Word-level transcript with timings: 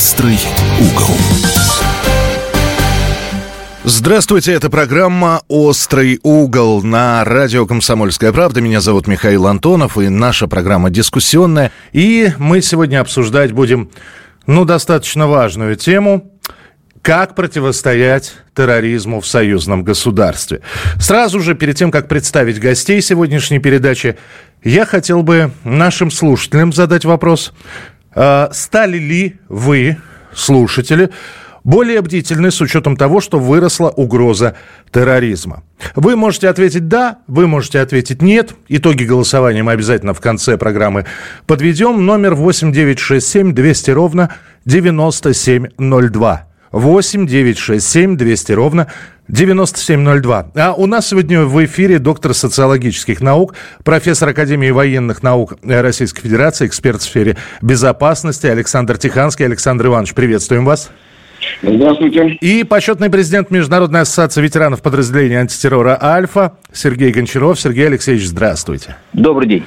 Острый 0.00 0.38
угол. 0.80 1.14
Здравствуйте, 3.84 4.52
это 4.54 4.70
программа 4.70 5.42
«Острый 5.48 6.20
угол» 6.22 6.82
на 6.82 7.22
радио 7.22 7.66
«Комсомольская 7.66 8.32
правда». 8.32 8.62
Меня 8.62 8.80
зовут 8.80 9.06
Михаил 9.06 9.46
Антонов, 9.46 9.98
и 9.98 10.08
наша 10.08 10.46
программа 10.46 10.88
дискуссионная. 10.88 11.70
И 11.92 12.32
мы 12.38 12.62
сегодня 12.62 13.02
обсуждать 13.02 13.52
будем, 13.52 13.90
ну, 14.46 14.64
достаточно 14.64 15.28
важную 15.28 15.76
тему 15.76 16.32
как 17.02 17.34
противостоять 17.34 18.32
терроризму 18.54 19.20
в 19.20 19.26
союзном 19.26 19.84
государстве. 19.84 20.62
Сразу 20.98 21.40
же, 21.40 21.54
перед 21.54 21.76
тем, 21.76 21.90
как 21.90 22.08
представить 22.08 22.58
гостей 22.58 23.02
сегодняшней 23.02 23.58
передачи, 23.58 24.16
я 24.64 24.86
хотел 24.86 25.22
бы 25.22 25.52
нашим 25.62 26.10
слушателям 26.10 26.72
задать 26.72 27.04
вопрос. 27.04 27.52
А, 28.14 28.50
стали 28.52 28.98
ли 28.98 29.36
вы, 29.48 29.96
слушатели, 30.34 31.10
более 31.62 32.00
бдительны 32.00 32.50
с 32.50 32.60
учетом 32.60 32.96
того, 32.96 33.20
что 33.20 33.38
выросла 33.38 33.90
угроза 33.90 34.56
терроризма? 34.90 35.62
Вы 35.94 36.16
можете 36.16 36.48
ответить 36.48 36.88
«да», 36.88 37.18
вы 37.26 37.46
можете 37.46 37.80
ответить 37.80 38.22
«нет». 38.22 38.54
Итоги 38.68 39.04
голосования 39.04 39.62
мы 39.62 39.72
обязательно 39.72 40.14
в 40.14 40.20
конце 40.20 40.56
программы 40.56 41.04
подведем. 41.46 42.04
Номер 42.06 42.34
8967 42.34 43.54
200 43.54 43.90
ровно 43.90 44.34
9702. 44.64 46.46
8 46.72 47.26
9 47.26 47.58
6 47.58 47.86
7 47.86 48.16
200 48.16 48.52
ровно 48.52 48.86
9702. 49.30 50.52
А 50.56 50.74
у 50.74 50.86
нас 50.86 51.08
сегодня 51.08 51.44
в 51.44 51.64
эфире 51.64 51.98
доктор 51.98 52.34
социологических 52.34 53.20
наук, 53.20 53.54
профессор 53.84 54.30
Академии 54.30 54.70
военных 54.70 55.22
наук 55.22 55.54
Российской 55.62 56.22
Федерации, 56.22 56.66
эксперт 56.66 57.00
в 57.00 57.04
сфере 57.04 57.36
безопасности 57.62 58.46
Александр 58.46 58.98
Тиханский. 58.98 59.46
Александр 59.46 59.86
Иванович, 59.86 60.14
приветствуем 60.14 60.64
вас. 60.64 60.90
Здравствуйте. 61.62 62.34
И 62.40 62.64
почетный 62.64 63.08
президент 63.08 63.50
Международной 63.50 64.00
ассоциации 64.00 64.42
ветеранов 64.42 64.82
подразделения 64.82 65.38
антитеррора 65.38 65.96
«Альфа» 66.00 66.54
Сергей 66.72 67.12
Гончаров. 67.12 67.58
Сергей 67.58 67.86
Алексеевич, 67.86 68.26
здравствуйте. 68.26 68.96
Добрый 69.12 69.48
день. 69.48 69.66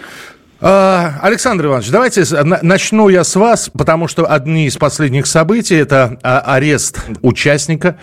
А, 0.59 1.19
Александр 1.21 1.65
Иванович, 1.65 1.89
давайте 1.89 2.23
начну 2.61 3.09
я 3.09 3.23
с 3.23 3.35
вас, 3.35 3.69
потому 3.69 4.07
что 4.07 4.31
одни 4.31 4.67
из 4.67 4.77
последних 4.77 5.25
событий– 5.25 5.75
это 5.77 6.19
а, 6.21 6.39
арест 6.39 6.99
участника 7.21 7.97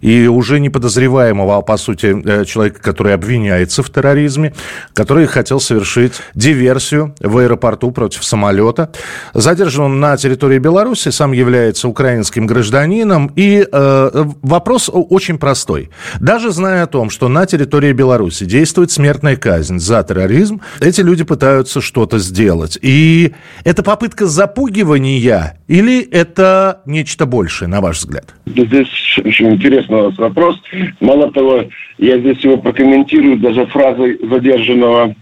и 0.00 0.26
уже 0.26 0.60
не 0.60 0.70
подозреваемого, 0.70 1.58
а 1.58 1.62
по 1.62 1.76
сути 1.76 2.16
э, 2.24 2.44
человека, 2.44 2.80
который 2.80 3.14
обвиняется 3.14 3.82
в 3.82 3.90
терроризме, 3.90 4.54
который 4.94 5.26
хотел 5.26 5.60
совершить 5.60 6.14
диверсию 6.34 7.14
в 7.20 7.38
аэропорту 7.38 7.90
против 7.90 8.24
самолета. 8.24 8.90
Задержан 9.34 9.80
он 9.84 10.00
на 10.00 10.16
территории 10.16 10.58
Беларуси, 10.58 11.10
сам 11.10 11.32
является 11.32 11.88
украинским 11.88 12.46
гражданином. 12.46 13.32
И 13.36 13.66
э, 13.70 14.24
вопрос 14.42 14.90
очень 14.92 15.38
простой. 15.38 15.90
Даже 16.20 16.50
зная 16.50 16.84
о 16.84 16.86
том, 16.86 17.10
что 17.10 17.28
на 17.28 17.46
территории 17.46 17.92
Беларуси 17.92 18.44
действует 18.44 18.90
смертная 18.90 19.36
казнь 19.36 19.78
за 19.78 20.02
терроризм, 20.02 20.60
эти 20.80 21.00
люди 21.00 21.24
пытаются 21.24 21.80
что-то 21.80 22.18
сделать. 22.18 22.78
И 22.82 23.32
это 23.64 23.82
попытка 23.82 24.26
запугивания 24.26 25.58
или 25.68 26.02
это 26.02 26.80
нечто 26.86 27.26
большее, 27.26 27.68
на 27.68 27.80
ваш 27.80 27.98
взгляд? 27.98 28.34
Здесь 28.46 28.88
очень 29.24 29.54
интересно 29.54 29.89
у 29.98 30.04
вас 30.04 30.18
вопрос. 30.18 30.60
Мало 31.00 31.30
того, 31.32 31.64
я 31.98 32.18
здесь 32.18 32.38
его 32.38 32.56
прокомментирую 32.56 33.38
даже 33.38 33.66
фразой 33.66 34.18
задержанного 34.22 35.14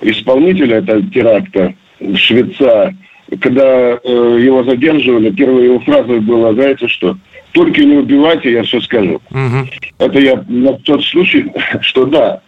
исполнителя 0.00 0.78
этого 0.78 1.02
теракта, 1.02 1.74
швеца. 2.14 2.94
Когда 3.40 3.64
э, 3.64 4.38
его 4.42 4.62
задерживали, 4.62 5.30
первой 5.30 5.64
его 5.64 5.80
фразой 5.80 6.20
было, 6.20 6.52
знаете 6.52 6.86
что, 6.88 7.16
только 7.52 7.82
не 7.82 7.96
убивайте, 7.96 8.52
я 8.52 8.62
все 8.62 8.80
скажу. 8.80 9.22
Угу. 9.30 9.68
Это 9.98 10.18
я 10.18 10.44
на 10.48 10.74
тот 10.74 11.02
случай, 11.04 11.50
что 11.80 12.06
да, 12.06 12.42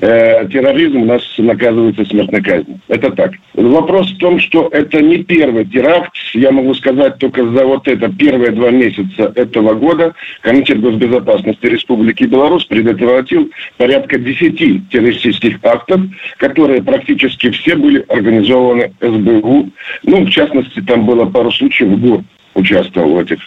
э, 0.00 0.48
терроризм 0.48 1.02
у 1.02 1.04
нас 1.04 1.22
наказывается 1.38 2.04
смертной 2.04 2.42
казнью. 2.42 2.80
Это 2.88 3.10
так. 3.10 3.32
Вопрос 3.54 4.10
в 4.10 4.18
том, 4.18 4.38
что 4.40 4.68
это 4.72 5.00
не 5.00 5.24
первый 5.24 5.64
теракт. 5.64 6.12
Я 6.34 6.50
могу 6.50 6.74
сказать 6.74 7.18
только 7.18 7.44
за 7.50 7.64
вот 7.64 7.86
это 7.88 8.08
первые 8.10 8.52
два 8.52 8.70
месяца 8.70 9.32
этого 9.34 9.74
года 9.74 10.14
Комитет 10.40 10.80
госбезопасности 10.80 11.66
Республики 11.66 12.24
Беларусь 12.24 12.64
предотвратил 12.64 13.50
порядка 13.76 14.18
10 14.18 14.88
террористических 14.88 15.58
актов, 15.62 16.00
которые 16.38 16.82
практически 16.82 17.50
все 17.50 17.76
были 17.76 18.04
организованы 18.08 18.92
СБУ. 19.00 19.70
Ну, 20.04 20.24
в 20.24 20.30
частности, 20.30 20.80
там 20.80 21.06
было 21.06 21.26
пару 21.26 21.50
случаев 21.52 21.98
ГУР 21.98 22.22
участвовал 22.54 23.14
в 23.14 23.18
этих 23.18 23.38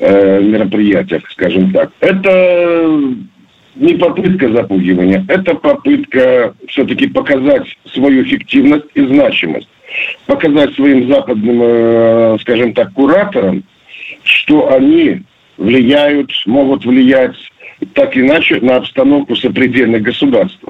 э, 0.00 0.40
мероприятиях, 0.40 1.28
скажем 1.30 1.72
так. 1.72 1.90
Это 2.00 3.00
не 3.76 3.94
попытка 3.94 4.50
запугивания, 4.50 5.24
это 5.28 5.54
попытка 5.54 6.54
все-таки 6.68 7.06
показать 7.08 7.66
свою 7.92 8.24
эффективность 8.24 8.86
и 8.94 9.06
значимость. 9.06 9.68
Показать 10.26 10.74
своим 10.74 11.08
западным, 11.08 11.60
э, 11.62 12.36
скажем 12.40 12.74
так, 12.74 12.92
кураторам, 12.92 13.62
что 14.24 14.72
они 14.72 15.22
влияют, 15.56 16.30
могут 16.46 16.84
влиять 16.84 17.36
так 17.94 18.16
иначе 18.16 18.58
на 18.60 18.76
обстановку 18.76 19.36
сопредельных 19.36 20.02
государств. 20.02 20.60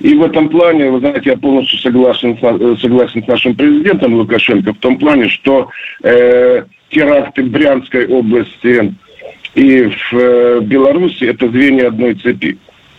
И 0.00 0.14
в 0.14 0.22
этом 0.24 0.48
плане, 0.48 0.90
вы 0.90 1.00
знаете, 1.00 1.30
я 1.30 1.36
полностью 1.36 1.78
согласен, 1.78 2.36
согласен 2.78 3.22
с 3.22 3.26
нашим 3.26 3.54
президентом 3.54 4.14
Лукашенко 4.14 4.72
в 4.72 4.78
том 4.78 4.98
плане, 4.98 5.28
что 5.28 5.68
э, 6.02 6.64
теракты 6.88 7.44
Брянской 7.44 8.06
области, 8.06 8.94
и 9.54 9.82
в 9.82 10.12
э, 10.12 10.60
Беларуси 10.62 11.24
это 11.24 11.48
звенья 11.48 11.88
одной 11.88 12.14
цепи. 12.14 12.58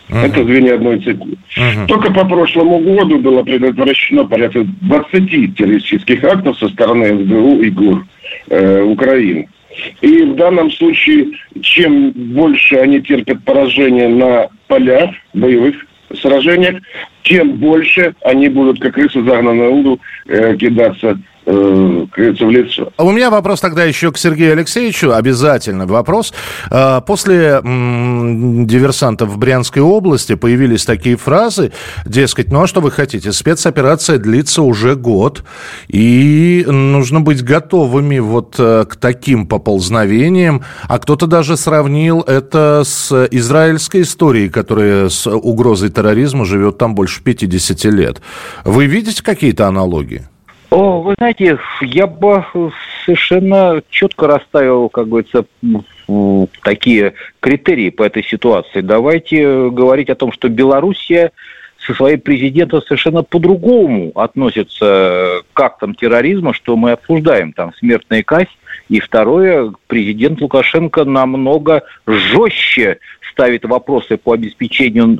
Uh-huh. 0.09 0.25
Это 0.25 0.43
звенья 0.43 0.75
одной 0.75 0.99
цепи. 0.99 1.37
Uh-huh. 1.57 1.87
Только 1.87 2.11
по 2.11 2.25
прошлому 2.25 2.79
году 2.79 3.19
было 3.19 3.43
предотвращено 3.43 4.25
порядка 4.25 4.65
20 4.81 5.55
террористических 5.55 6.23
актов 6.23 6.57
со 6.59 6.67
стороны 6.69 7.23
СБУ 7.23 7.61
и 7.61 7.69
ГУР 7.69 8.05
э, 8.49 8.81
Украины. 8.81 9.47
И 10.01 10.23
в 10.23 10.35
данном 10.35 10.69
случае, 10.71 11.27
чем 11.61 12.11
больше 12.11 12.75
они 12.75 13.01
терпят 13.01 13.43
поражение 13.43 14.09
на 14.09 14.49
полях 14.67 15.11
боевых 15.33 15.75
сражениях, 16.19 16.81
тем 17.23 17.53
больше 17.53 18.13
они 18.25 18.49
будут, 18.49 18.81
как 18.81 18.95
крысы 18.95 19.23
загнанные 19.23 19.69
в 19.69 19.73
угол, 19.73 19.99
э, 20.27 20.57
кидаться 20.57 21.17
э, 21.51 22.45
в 22.45 22.49
лицо. 22.49 22.91
А 22.97 23.03
у 23.03 23.11
меня 23.11 23.29
вопрос 23.29 23.61
тогда 23.61 23.83
еще 23.83 24.11
к 24.11 24.17
Сергею 24.17 24.53
Алексеевичу, 24.53 25.11
обязательно 25.11 25.85
вопрос. 25.85 26.33
А, 26.69 27.01
после 27.01 27.61
диверсантов 27.63 29.29
в 29.29 29.37
Брянской 29.37 29.81
области 29.81 30.35
появились 30.35 30.85
такие 30.85 31.15
фразы, 31.17 31.71
дескать, 32.05 32.51
ну 32.51 32.63
а 32.63 32.67
что 32.67 32.81
вы 32.81 32.91
хотите, 32.91 33.31
спецоперация 33.31 34.17
длится 34.17 34.61
уже 34.61 34.95
год, 34.95 35.43
и 35.87 36.65
нужно 36.67 37.21
быть 37.21 37.43
готовыми 37.43 38.19
вот 38.19 38.55
э, 38.57 38.85
к 38.89 38.95
таким 38.95 39.47
поползновениям, 39.47 40.63
а 40.87 40.99
кто-то 40.99 41.27
даже 41.27 41.57
сравнил 41.57 42.21
это 42.21 42.83
с 42.85 43.27
израильской 43.31 44.01
историей, 44.01 44.49
которая 44.49 45.09
с 45.09 45.27
угрозой 45.27 45.89
терроризма 45.89 46.45
живет 46.45 46.77
там 46.77 46.95
больше 46.95 47.23
50 47.23 47.83
лет. 47.85 48.21
Вы 48.63 48.85
видите 48.85 49.23
какие-то 49.23 49.67
аналогии? 49.67 50.30
Вы 51.11 51.15
знаете, 51.17 51.59
я 51.81 52.07
бы 52.07 52.45
совершенно 53.05 53.83
четко 53.89 54.27
расставил, 54.27 54.87
как 54.87 55.09
говорится, 55.09 55.43
такие 56.63 57.15
критерии 57.41 57.89
по 57.89 58.03
этой 58.03 58.23
ситуации. 58.23 58.79
Давайте 58.79 59.69
говорить 59.71 60.09
о 60.09 60.15
том, 60.15 60.31
что 60.31 60.47
Белоруссия 60.47 61.33
со 61.85 61.93
своим 61.93 62.19
президентом 62.19 62.81
совершенно 62.81 63.23
по-другому 63.23 64.11
относится 64.15 65.41
к 65.53 65.59
актам 65.59 65.95
терроризма, 65.95 66.53
что 66.53 66.75
мы 66.75 66.91
обсуждаем. 66.91 67.53
Там 67.53 67.73
смертная 67.75 68.23
казнь. 68.23 68.49
И 68.89 68.99
второе, 68.99 69.73
президент 69.87 70.41
Лукашенко 70.41 71.05
намного 71.05 71.83
жестче 72.05 72.99
ставит 73.31 73.63
вопросы 73.63 74.17
по 74.17 74.33
обеспечению 74.33 75.17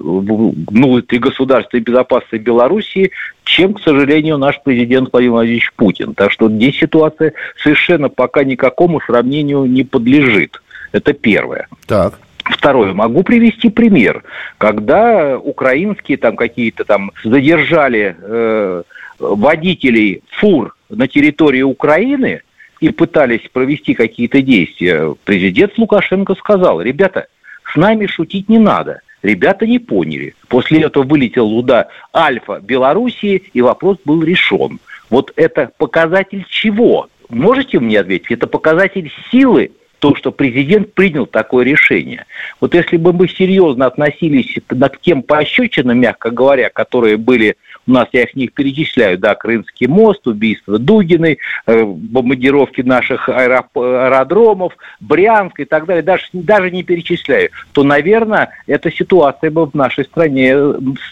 внутри 0.67 1.19
государственной 1.19 1.81
безопасности 1.81 2.35
Белоруссии, 2.35 3.11
чем, 3.45 3.73
к 3.73 3.81
сожалению, 3.81 4.37
наш 4.37 4.61
президент 4.61 5.11
Владимир 5.11 5.33
Владимирович 5.33 5.71
Путин. 5.75 6.13
Так 6.13 6.31
что 6.31 6.49
здесь 6.49 6.77
ситуация 6.77 7.33
совершенно 7.63 8.09
пока 8.09 8.43
никакому 8.43 8.99
сравнению 9.01 9.65
не 9.65 9.83
подлежит. 9.83 10.61
Это 10.91 11.13
первое. 11.13 11.67
Так. 11.87 12.19
Второе, 12.45 12.93
могу 12.93 13.23
привести 13.23 13.69
пример, 13.69 14.23
когда 14.57 15.37
украинские 15.37 16.17
там 16.17 16.35
какие-то 16.35 16.85
там 16.85 17.11
задержали 17.23 18.15
э, 18.19 18.83
водителей 19.19 20.23
фур 20.29 20.75
на 20.89 21.07
территории 21.07 21.61
Украины 21.61 22.41
и 22.79 22.89
пытались 22.89 23.47
провести 23.51 23.93
какие-то 23.93 24.41
действия, 24.41 25.15
президент 25.23 25.77
Лукашенко 25.77 26.35
сказал, 26.35 26.81
ребята, 26.81 27.27
с 27.71 27.75
нами 27.75 28.07
шутить 28.07 28.49
не 28.49 28.59
надо. 28.59 29.01
Ребята 29.21 29.67
не 29.67 29.77
поняли. 29.77 30.33
После 30.47 30.81
этого 30.81 31.03
вылетел 31.03 31.47
туда 31.47 31.87
Альфа 32.15 32.59
Белоруссии, 32.59 33.43
и 33.53 33.61
вопрос 33.61 33.97
был 34.03 34.23
решен. 34.23 34.79
Вот 35.11 35.31
это 35.35 35.71
показатель 35.77 36.43
чего? 36.49 37.07
можете 37.31 37.79
мне 37.79 37.99
ответить, 37.99 38.31
это 38.31 38.47
показатель 38.47 39.11
силы 39.31 39.71
то, 40.01 40.15
что 40.15 40.31
президент 40.31 40.95
принял 40.95 41.27
такое 41.27 41.63
решение. 41.63 42.25
Вот 42.59 42.73
если 42.73 42.97
бы 42.97 43.13
мы 43.13 43.27
серьезно 43.27 43.85
относились 43.85 44.57
к 44.67 44.97
тем 44.99 45.21
пощечинам, 45.21 45.99
мягко 45.99 46.31
говоря, 46.31 46.71
которые 46.73 47.17
были 47.17 47.55
у 47.85 47.91
нас, 47.91 48.07
я 48.11 48.23
их 48.23 48.35
не 48.35 48.47
перечисляю, 48.47 49.19
да, 49.19 49.35
Крымский 49.35 49.85
мост, 49.85 50.25
убийство 50.25 50.79
Дугиной, 50.79 51.37
э, 51.67 51.83
бомбардировки 51.83 52.81
наших 52.81 53.29
аэродромов, 53.29 54.73
Брянск 54.99 55.59
и 55.59 55.65
так 55.65 55.85
далее, 55.85 56.01
даже, 56.01 56.25
даже 56.33 56.71
не 56.71 56.81
перечисляю, 56.81 57.51
то, 57.71 57.83
наверное, 57.83 58.49
эта 58.65 58.91
ситуация 58.91 59.51
бы 59.51 59.67
в 59.67 59.75
нашей 59.75 60.05
стране 60.05 60.55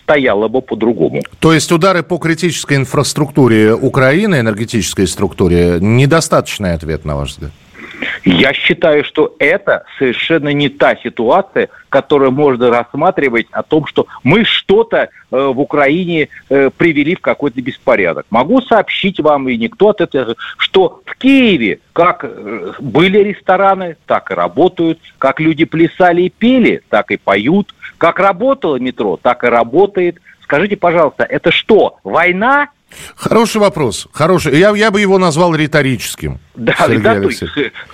стояла 0.01 0.47
бы 0.47 0.63
по-другому. 0.63 1.21
То 1.39 1.53
есть 1.53 1.71
удары 1.71 2.01
по 2.01 2.17
критической 2.17 2.77
инфраструктуре 2.77 3.75
Украины, 3.75 4.39
энергетической 4.39 5.05
структуре, 5.05 5.77
недостаточный 5.79 6.73
ответ, 6.73 7.05
на 7.05 7.15
ваш 7.15 7.29
взгляд? 7.29 7.51
Я 8.23 8.53
считаю, 8.53 9.03
что 9.03 9.35
это 9.39 9.85
совершенно 9.97 10.49
не 10.49 10.69
та 10.69 10.95
ситуация, 10.97 11.69
которую 11.89 12.31
можно 12.31 12.69
рассматривать 12.69 13.47
о 13.51 13.63
том, 13.63 13.85
что 13.85 14.07
мы 14.23 14.43
что-то 14.43 14.97
э, 14.97 15.07
в 15.29 15.59
Украине 15.59 16.29
э, 16.49 16.69
привели 16.75 17.15
в 17.15 17.21
какой-то 17.21 17.61
беспорядок. 17.61 18.25
Могу 18.29 18.61
сообщить 18.61 19.19
вам, 19.19 19.49
и 19.49 19.57
никто 19.57 19.89
от 19.89 20.01
этого, 20.01 20.35
что 20.57 21.01
в 21.05 21.15
Киеве 21.17 21.79
как 21.93 22.23
э, 22.23 22.73
были 22.79 23.19
рестораны, 23.19 23.97
так 24.05 24.31
и 24.31 24.35
работают, 24.35 24.99
как 25.17 25.39
люди 25.39 25.65
плясали 25.65 26.23
и 26.23 26.29
пели, 26.29 26.81
так 26.89 27.11
и 27.11 27.17
поют, 27.17 27.73
как 27.97 28.19
работало 28.19 28.77
метро, 28.77 29.17
так 29.21 29.43
и 29.43 29.47
работает. 29.47 30.17
Скажите, 30.41 30.77
пожалуйста, 30.77 31.23
это 31.23 31.51
что, 31.51 31.97
война 32.03 32.69
Хороший 33.15 33.59
вопрос. 33.59 34.07
Хороший. 34.11 34.57
Я, 34.57 34.75
я 34.75 34.91
бы 34.91 35.01
его 35.01 35.17
назвал 35.17 35.55
риторическим. 35.55 36.39
Да, 36.55 36.73
то 36.73 36.91
есть, 36.91 37.43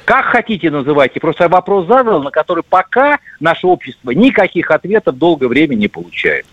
как 0.05 0.25
хотите 0.25 0.71
называйте. 0.71 1.19
Просто 1.19 1.47
вопрос 1.49 1.87
задал, 1.87 2.23
на 2.23 2.31
который 2.31 2.63
пока 2.67 3.19
наше 3.39 3.67
общество 3.67 4.11
никаких 4.11 4.71
ответов 4.71 5.17
долгое 5.17 5.47
время 5.47 5.75
не 5.75 5.87
получает. 5.87 6.45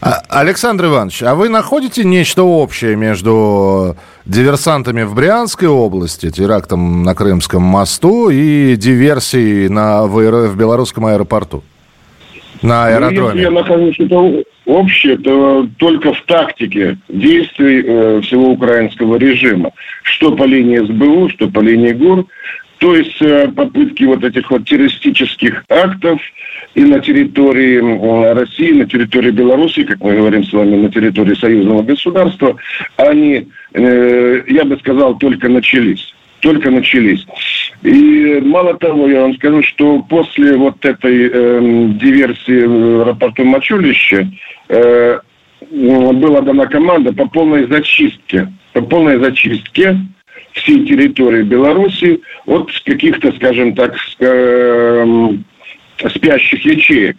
А, 0.00 0.22
Александр 0.28 0.86
Иванович, 0.86 1.22
а 1.22 1.34
вы 1.34 1.48
находите 1.48 2.04
нечто 2.04 2.42
общее 2.42 2.96
между 2.96 3.96
диверсантами 4.24 5.02
в 5.02 5.14
Брянской 5.14 5.68
области, 5.68 6.30
терактом 6.30 7.02
на 7.02 7.14
Крымском 7.14 7.62
мосту 7.62 8.30
и 8.30 8.76
диверсией 8.76 9.68
на, 9.68 10.06
в, 10.06 10.48
в 10.48 10.56
белорусском 10.56 11.06
аэропорту? 11.06 11.62
На 12.62 12.86
аэродроме? 12.86 13.20
Ну, 13.20 13.26
если 13.28 13.40
я 13.40 13.50
нахожу 13.50 13.92
что-то 13.94 14.42
общее, 14.66 15.16
то 15.18 15.66
только 15.78 16.12
в 16.12 16.20
тактике 16.22 16.98
действий 17.08 17.82
э, 17.84 18.20
всего 18.22 18.50
украинского 18.50 19.16
режима. 19.16 19.72
Что 20.02 20.36
по 20.36 20.44
линии 20.44 20.78
СБУ, 20.78 21.30
что 21.30 21.48
по 21.48 21.60
линии 21.60 21.92
ГУР. 21.92 22.26
То 22.78 22.96
есть 22.96 23.20
э, 23.20 23.48
попытки 23.48 24.04
вот 24.04 24.24
этих 24.24 24.50
вот 24.50 24.64
террористических 24.66 25.64
актов 25.68 26.20
и 26.74 26.82
на 26.82 27.00
территории 27.00 27.78
э, 27.78 28.32
России, 28.32 28.72
на 28.72 28.86
территории 28.86 29.30
Беларуси, 29.30 29.84
как 29.84 30.00
мы 30.00 30.16
говорим 30.16 30.44
с 30.44 30.52
вами, 30.52 30.76
на 30.76 30.90
территории 30.90 31.34
союзного 31.34 31.82
государства, 31.82 32.56
они, 32.96 33.48
э, 33.74 34.42
я 34.48 34.64
бы 34.64 34.78
сказал, 34.78 35.18
только 35.18 35.48
начались 35.48 36.14
только 36.40 36.70
начались. 36.70 37.24
И 37.82 38.40
мало 38.42 38.74
того, 38.74 39.08
я 39.08 39.22
вам 39.22 39.34
скажу, 39.34 39.62
что 39.62 40.00
после 40.02 40.56
вот 40.56 40.84
этой 40.84 41.30
э, 41.32 41.88
диверсии 41.94 42.64
в 42.64 43.00
аэропорту 43.02 43.44
Мачулище 43.44 44.28
э, 44.68 45.18
была 45.70 46.40
дана 46.40 46.66
команда 46.66 47.12
по 47.12 47.28
полной 47.28 47.66
зачистке, 47.66 48.52
по 48.72 48.82
полной 48.82 49.18
зачистке 49.18 49.96
всей 50.52 50.84
территории 50.84 51.42
Беларуси 51.42 52.20
от 52.46 52.70
каких-то, 52.84 53.32
скажем 53.32 53.74
так, 53.74 53.94
э, 54.18 55.28
спящих 56.08 56.64
ячеек. 56.64 57.16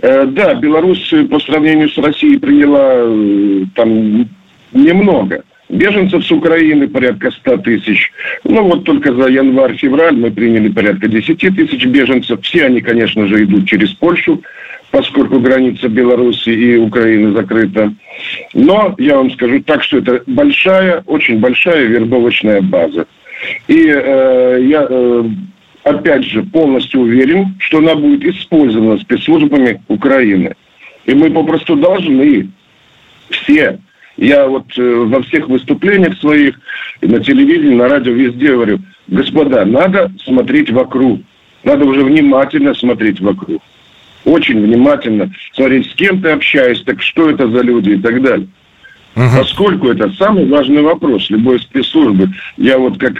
Э, 0.00 0.26
да, 0.26 0.54
Беларусь 0.54 1.12
по 1.30 1.38
сравнению 1.40 1.88
с 1.88 1.98
Россией 1.98 2.38
приняла 2.38 2.92
э, 2.94 3.64
там 3.74 4.28
немного– 4.72 5.42
Беженцев 5.68 6.24
с 6.24 6.30
Украины 6.30 6.88
порядка 6.88 7.30
100 7.30 7.58
тысяч. 7.58 8.12
Ну 8.44 8.64
вот 8.64 8.84
только 8.84 9.14
за 9.14 9.28
январь-февраль 9.28 10.16
мы 10.16 10.30
приняли 10.30 10.68
порядка 10.68 11.08
10 11.08 11.38
тысяч 11.38 11.86
беженцев. 11.86 12.40
Все 12.42 12.66
они, 12.66 12.80
конечно 12.80 13.26
же, 13.26 13.44
идут 13.44 13.66
через 13.66 13.90
Польшу, 13.94 14.42
поскольку 14.90 15.40
граница 15.40 15.88
Беларуси 15.88 16.50
и 16.50 16.76
Украины 16.76 17.32
закрыта. 17.32 17.94
Но 18.52 18.94
я 18.98 19.16
вам 19.16 19.30
скажу 19.32 19.60
так, 19.62 19.82
что 19.82 19.98
это 19.98 20.22
большая, 20.26 21.02
очень 21.06 21.40
большая 21.40 21.86
вербовочная 21.86 22.60
база. 22.60 23.06
И 23.66 23.86
э, 23.88 24.58
я 24.62 24.86
э, 24.88 25.24
опять 25.82 26.24
же 26.24 26.42
полностью 26.42 27.00
уверен, 27.00 27.56
что 27.58 27.78
она 27.78 27.94
будет 27.94 28.24
использована 28.24 28.98
спецслужбами 28.98 29.80
Украины. 29.88 30.54
И 31.06 31.14
мы 31.14 31.30
попросту 31.30 31.76
должны 31.76 32.48
все 33.30 33.78
я 34.16 34.46
вот 34.46 34.66
э, 34.78 34.82
во 34.82 35.22
всех 35.22 35.48
выступлениях 35.48 36.16
своих, 36.18 36.58
на 37.00 37.20
телевидении, 37.20 37.74
на 37.74 37.88
радио, 37.88 38.12
везде 38.12 38.52
говорю, 38.52 38.78
господа, 39.08 39.64
надо 39.64 40.12
смотреть 40.24 40.70
вокруг. 40.70 41.20
Надо 41.64 41.84
уже 41.84 42.04
внимательно 42.04 42.74
смотреть 42.74 43.20
вокруг. 43.20 43.62
Очень 44.24 44.62
внимательно 44.62 45.30
смотреть, 45.54 45.90
с 45.90 45.94
кем 45.94 46.22
ты 46.22 46.30
общаешься, 46.30 46.84
так 46.84 47.02
что 47.02 47.30
это 47.30 47.48
за 47.48 47.60
люди 47.60 47.90
и 47.90 47.98
так 47.98 48.22
далее. 48.22 48.48
Угу. 49.16 49.24
Поскольку 49.38 49.88
это 49.88 50.10
самый 50.12 50.46
важный 50.46 50.82
вопрос 50.82 51.30
любой 51.30 51.60
спецслужбы. 51.60 52.30
Я 52.56 52.78
вот 52.78 52.98
как 52.98 53.14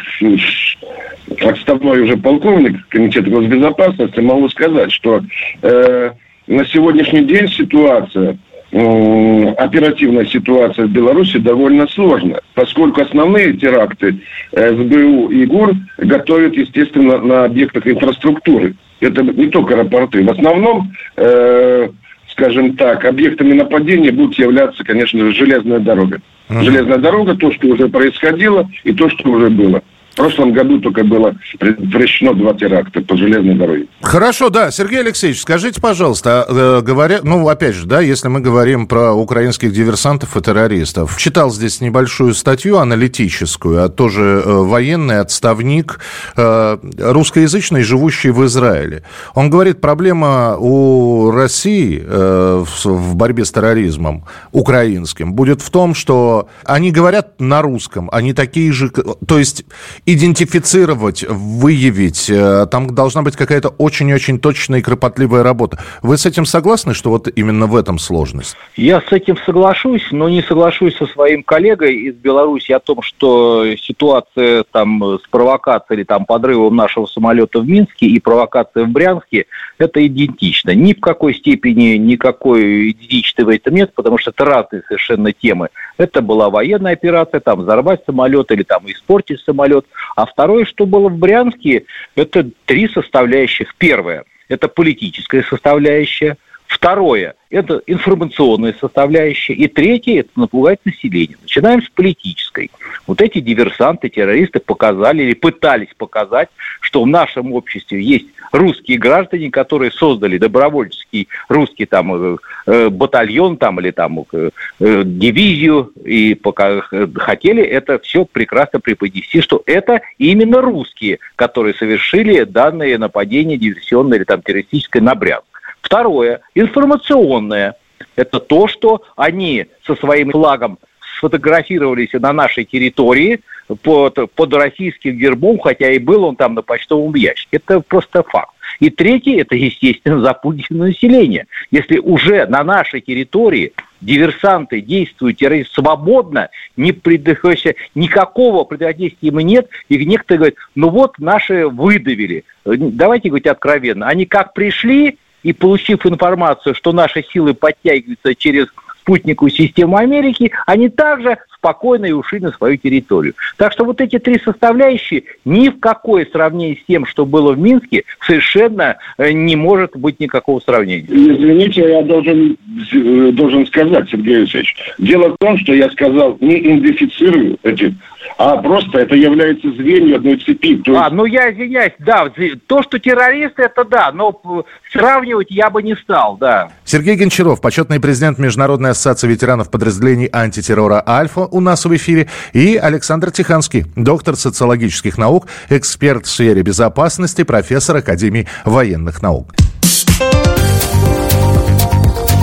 отставной 1.41 2.03
уже 2.03 2.17
полковник 2.17 2.87
Комитета 2.89 3.31
госбезопасности 3.31 4.21
могу 4.21 4.49
сказать, 4.49 4.93
что 4.93 5.23
э, 5.63 6.11
на 6.47 6.67
сегодняшний 6.67 7.25
день 7.25 7.49
ситуация 7.49 8.39
оперативная 8.77 10.25
ситуация 10.25 10.87
в 10.87 10.91
Беларуси 10.91 11.39
довольно 11.39 11.87
сложная, 11.87 12.41
поскольку 12.55 13.03
основные 13.03 13.53
теракты 13.53 14.19
э, 14.51 14.73
СБУ 14.73 15.29
и 15.29 15.47
ГУР 15.47 15.75
готовят, 15.99 16.55
естественно, 16.57 17.19
на 17.19 17.45
объектах 17.45 17.87
инфраструктуры. 17.87 18.75
Это 18.99 19.23
не 19.23 19.47
только 19.47 19.75
аэропорты. 19.75 20.25
В 20.25 20.31
основном, 20.31 20.93
э, 21.17 21.89
скажем 22.29 22.75
так, 22.77 23.05
объектами 23.05 23.53
нападения 23.53 24.11
будут 24.11 24.37
являться, 24.39 24.83
конечно 24.83 25.21
же, 25.21 25.33
железная 25.33 25.79
дорога. 25.79 26.21
Uh-huh. 26.49 26.63
Железная 26.63 26.99
дорога, 26.99 27.37
то, 27.37 27.53
что 27.53 27.69
уже 27.69 27.89
происходило, 27.89 28.69
и 28.83 28.93
то, 28.93 29.09
что 29.09 29.31
уже 29.31 29.51
было. 29.51 29.83
В 30.15 30.17
прошлом 30.17 30.53
году 30.53 30.79
только 30.79 31.03
было 31.03 31.35
предотвращено 31.59 32.35
два 32.35 32.55
теракта 32.55 33.01
по 33.01 33.17
железной 33.17 33.57
дороге. 33.57 33.89
Хорошо, 34.01 34.49
да. 34.49 34.71
Сергей 34.71 35.01
Алексеевич, 35.01 35.41
скажите, 35.41 35.81
пожалуйста, 35.81 36.47
э, 36.49 36.83
говоря, 36.83 37.19
ну, 37.25 37.49
опять 37.49 37.75
же, 37.75 37.85
да, 37.85 38.01
если 38.01 38.29
мы 38.29 38.39
говорим 38.39 38.87
про 38.87 39.13
украинских 39.13 39.73
диверсантов 39.73 40.37
и 40.37 40.41
террористов, 40.41 41.17
читал 41.19 41.51
здесь 41.51 41.81
небольшую 41.81 42.33
статью 42.35 42.79
аналитическую, 42.79 43.83
а 43.83 43.89
тоже 43.89 44.41
э, 44.45 44.53
военный 44.53 45.19
отставник 45.19 45.99
э, 46.37 46.79
русскоязычный, 46.97 47.83
живущий 47.83 48.31
в 48.31 48.45
Израиле. 48.47 49.03
Он 49.35 49.51
говорит, 49.51 49.81
проблема 49.81 50.57
у 50.57 51.33
России 51.33 52.01
в 52.05 53.17
борьбе 53.17 53.45
с 53.45 53.51
терроризмом 53.51 54.27
украинским 54.53 55.33
будет 55.33 55.61
в 55.61 55.71
том, 55.71 55.93
что 55.93 56.49
они 56.65 56.93
говорят 56.93 57.41
на 57.41 57.63
русском, 57.63 58.09
они 58.13 58.33
такие 58.33 58.73
же, 58.73 58.91
то 58.91 59.41
есть 59.41 59.65
идентифицировать, 60.07 61.25
выявить. 61.29 62.29
Э, 62.29 62.67
там 62.71 62.95
должна 62.95 63.23
быть 63.23 63.37
какая-то 63.37 63.71
очень-очень 63.71 64.39
точная 64.39 64.81
и 64.81 64.83
кропотливая 64.83 65.43
работа. 65.43 65.79
Вы 66.03 66.19
с 66.19 66.27
этим 66.27 66.45
согласны, 66.45 66.95
что 66.95 67.11
вот 67.11 67.29
именно 67.35 67.67
в 67.67 67.77
этом 67.77 67.99
сложность? 67.99 68.57
Я 68.77 69.01
с 69.01 69.13
этим 69.13 69.37
соглашусь, 69.47 70.07
но 70.11 70.29
не 70.29 70.43
соглашусь 70.43 70.97
со 70.97 71.07
своим 71.07 71.43
коллегой 71.43 71.95
из 71.97 72.15
Беларуси 72.15 72.73
о 72.73 72.81
том, 72.81 73.03
что 73.03 73.65
ситуация 73.77 74.65
там 74.71 75.03
с 75.03 75.27
провокацией 75.29 76.01
или 76.01 76.05
там 76.05 76.27
подрывом 76.27 76.77
нашего 76.77 77.07
самолета 77.07 77.61
в 77.61 77.69
Минске 77.69 78.07
и 78.07 78.21
провокация 78.21 78.85
в 78.85 78.89
Брянске 78.89 79.47
это 79.79 80.07
идентично. 80.07 80.75
Ни 80.75 80.93
в 80.93 81.01
какой 81.01 81.35
степени 81.35 81.97
никакой 81.97 82.91
идентичности 82.91 83.43
в 83.43 83.71
нет, 83.71 83.93
потому 83.95 84.19
что 84.19 84.31
это 84.31 84.45
разные 84.45 84.83
совершенно 84.87 85.33
темы. 85.33 85.69
Это 85.97 86.23
была 86.23 86.51
военная 86.51 86.93
операция, 86.93 87.41
там 87.41 87.61
взорвать 87.61 88.03
самолет 88.07 88.51
или 88.53 88.63
там 88.63 88.85
испортить 88.87 89.41
самолет. 89.41 89.87
А 90.17 90.27
второе, 90.27 90.65
что 90.65 90.87
было 90.87 91.09
в 91.09 91.19
Брянске, 91.19 91.85
это 92.15 92.49
три 92.67 92.89
составляющих. 92.89 93.75
Первое– 93.77 94.25
это 94.49 94.69
политическая 94.69 95.43
составляющая. 95.43 96.37
Второе– 96.75 97.37
это 97.51 97.81
информационная 97.87 98.75
составляющая. 98.81 99.55
И 99.55 99.69
третье– 99.69 100.21
это 100.21 100.31
напугать 100.35 100.81
население. 100.85 101.37
Начинаем 101.41 101.81
с 101.81 101.89
политической. 101.89 102.69
Вот 103.07 103.21
эти 103.21 103.39
диверсанты, 103.39 104.09
террористы 104.09 104.59
показали 104.59 105.23
или 105.23 105.35
пытались 105.35 105.95
показать, 105.97 106.49
что 106.81 107.05
в 107.05 107.07
нашем 107.07 107.53
обществе 107.53 108.03
есть 108.03 108.27
русские 108.51 108.99
граждане, 108.99 109.53
которые 109.53 109.93
создали 109.93 110.37
добровольческий 110.37 111.29
русский 111.49 111.87
там 111.87 112.13
э, 112.13 112.37
э 112.67 112.89
батальон 112.89 113.57
там 113.57 113.79
или 113.79 113.93
там 113.93 114.25
э, 114.33 114.51
дивизию 114.81 115.93
и 116.05 116.35
пока 116.35 116.81
хотели 116.81 117.63
это 117.63 118.01
все 118.01 118.25
прекрасно 118.25 118.81
преподнести, 118.81 119.41
что 119.41 119.63
это 119.67 120.03
именно 120.19 120.61
русские, 120.61 121.21
которые 121.37 121.75
совершили 121.75 122.43
данные 122.43 122.99
нападения 122.99 123.57
диверсионное 123.57 124.19
или 124.19 124.25
там 124.25 124.43
террористическое 124.43 125.01
на 125.01 125.15
Брянск. 125.15 125.54
Второе, 125.85 126.41
информационное. 126.55 127.77
Это 128.17 128.41
то, 128.41 128.67
что 128.69 129.03
они 129.17 129.67
со 129.87 129.95
своим 129.95 130.31
флагом 130.31 130.79
сфотографировались 131.19 132.13
на 132.15 132.33
нашей 132.33 132.65
территории 132.65 133.41
под, 133.83 134.19
под 134.35 134.55
российским 134.55 135.17
гербом, 135.17 135.59
хотя 135.59 135.91
и 135.91 135.99
был 135.99 136.25
он 136.25 136.37
там 136.37 136.55
на 136.55 136.63
почтовом 136.63 137.15
ящике. 137.15 137.59
Это 137.59 137.81
просто 137.81 138.23
факт. 138.23 138.51
И 138.81 138.89
третье, 138.89 139.41
это, 139.41 139.57
естественно, 139.57 140.21
запугивание 140.21 140.89
населения. 140.89 141.47
Если 141.71 141.99
уже 141.99 142.47
на 142.47 142.65
нашей 142.65 143.03
территории 143.03 143.73
диверсанты 144.01 144.81
действуют 144.81 145.37
террористы 145.37 145.75
свободно, 145.75 146.49
не 146.77 146.93
предохраняя, 146.93 147.75
никакого 147.95 148.65
противодействия 148.65 149.29
им 149.29 149.39
нет, 149.39 149.69
и 149.91 150.05
некоторые 150.05 150.39
говорят, 150.39 150.59
ну 150.75 150.89
вот 150.89 151.19
наши 151.19 151.69
выдавили. 151.69 152.45
Давайте 152.65 153.29
говорить 153.29 153.47
откровенно. 153.47 154.09
Они 154.09 154.25
как 154.25 154.55
пришли, 154.55 155.19
и 155.45 155.53
получив 155.53 156.05
информацию, 156.07 156.75
что 156.75 156.93
наши 156.93 157.23
силы 157.23 157.55
подтягиваются 157.55 158.35
через 158.35 158.67
спутниковую 159.05 159.51
систему 159.51 159.99
Америки, 159.99 160.51
они 160.67 160.89
также 160.89 161.37
спокойно 161.55 162.07
и 162.07 162.13
ушли 162.13 162.41
на 162.41 162.51
свою 162.53 162.79
территорию. 162.79 163.35
Так 163.59 163.73
что 163.73 163.85
вот 163.85 164.01
эти 164.01 164.19
три 164.19 164.39
составляющие 164.39 165.25
ни 165.45 165.69
в 165.69 165.79
какое 165.79 166.27
сравнение 166.31 166.79
с 166.83 166.87
тем, 166.87 167.05
что 167.05 167.27
было 167.27 167.53
в 167.53 167.59
Минске, 167.59 168.05
совершенно 168.27 168.97
э, 169.19 169.33
не 169.33 169.57
может 169.57 169.95
быть 169.97 170.21
никакого 170.21 170.61
сравнения. 170.61 171.07
Извините, 171.07 171.83
я 171.83 172.03
должен, 172.03 172.57
э, 172.93 173.31
должен 173.33 173.67
сказать, 173.67 174.09
Сергей 174.11 174.39
Алексеевич. 174.39 174.75
Дело 174.99 175.29
в 175.29 175.37
том, 175.39 175.59
что 175.59 175.75
я 175.75 175.91
сказал, 175.91 176.39
не 176.41 176.59
идентифицирую 176.59 177.59
эти 177.63 177.95
а 178.39 178.57
просто 178.57 178.99
это 178.99 179.15
является 179.15 179.71
звеньем 179.73 180.17
одной 180.17 180.37
цепи. 180.37 180.77
То 180.77 180.93
есть... 180.93 181.03
А, 181.03 181.11
ну 181.11 181.25
я 181.25 181.53
извиняюсь, 181.53 181.93
да, 181.99 182.31
то, 182.67 182.83
что 182.83 182.99
террористы, 182.99 183.63
это 183.63 183.85
да, 183.85 184.11
но 184.13 184.65
сравнивать 184.93 185.51
я 185.51 185.71
бы 185.71 185.83
не 185.83 185.95
стал, 185.97 186.37
да. 186.37 186.71
Сергей 186.85 187.17
Гончаров, 187.17 187.61
почетный 187.61 188.01
президент 188.01 188.39
Международной 188.39 188.91
ассоциации 188.91 189.29
ветеранов 189.29 189.71
подразделений 189.71 190.29
антитеррора 190.33 191.03
«Альфа» 191.07 191.47
у 191.47 191.61
нас 191.61 191.85
в 191.85 191.97
эфире, 191.97 192.29
и 192.53 192.77
Александр 192.77 193.31
Тиханский, 193.31 193.85
доктор 193.97 194.37
социологических 194.37 195.19
наук, 195.19 195.47
эксперт 195.69 196.27
в 196.27 196.31
сфере 196.31 196.63
безопасности, 196.63 197.45
профессор 197.45 197.97
Академии 197.97 198.49
военных 198.65 199.23
наук. 199.23 199.55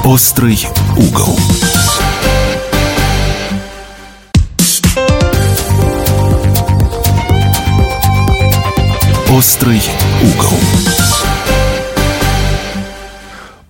Острый 0.04 0.58
угол. 0.98 1.38
Острый 9.32 9.82
угол. 10.22 10.58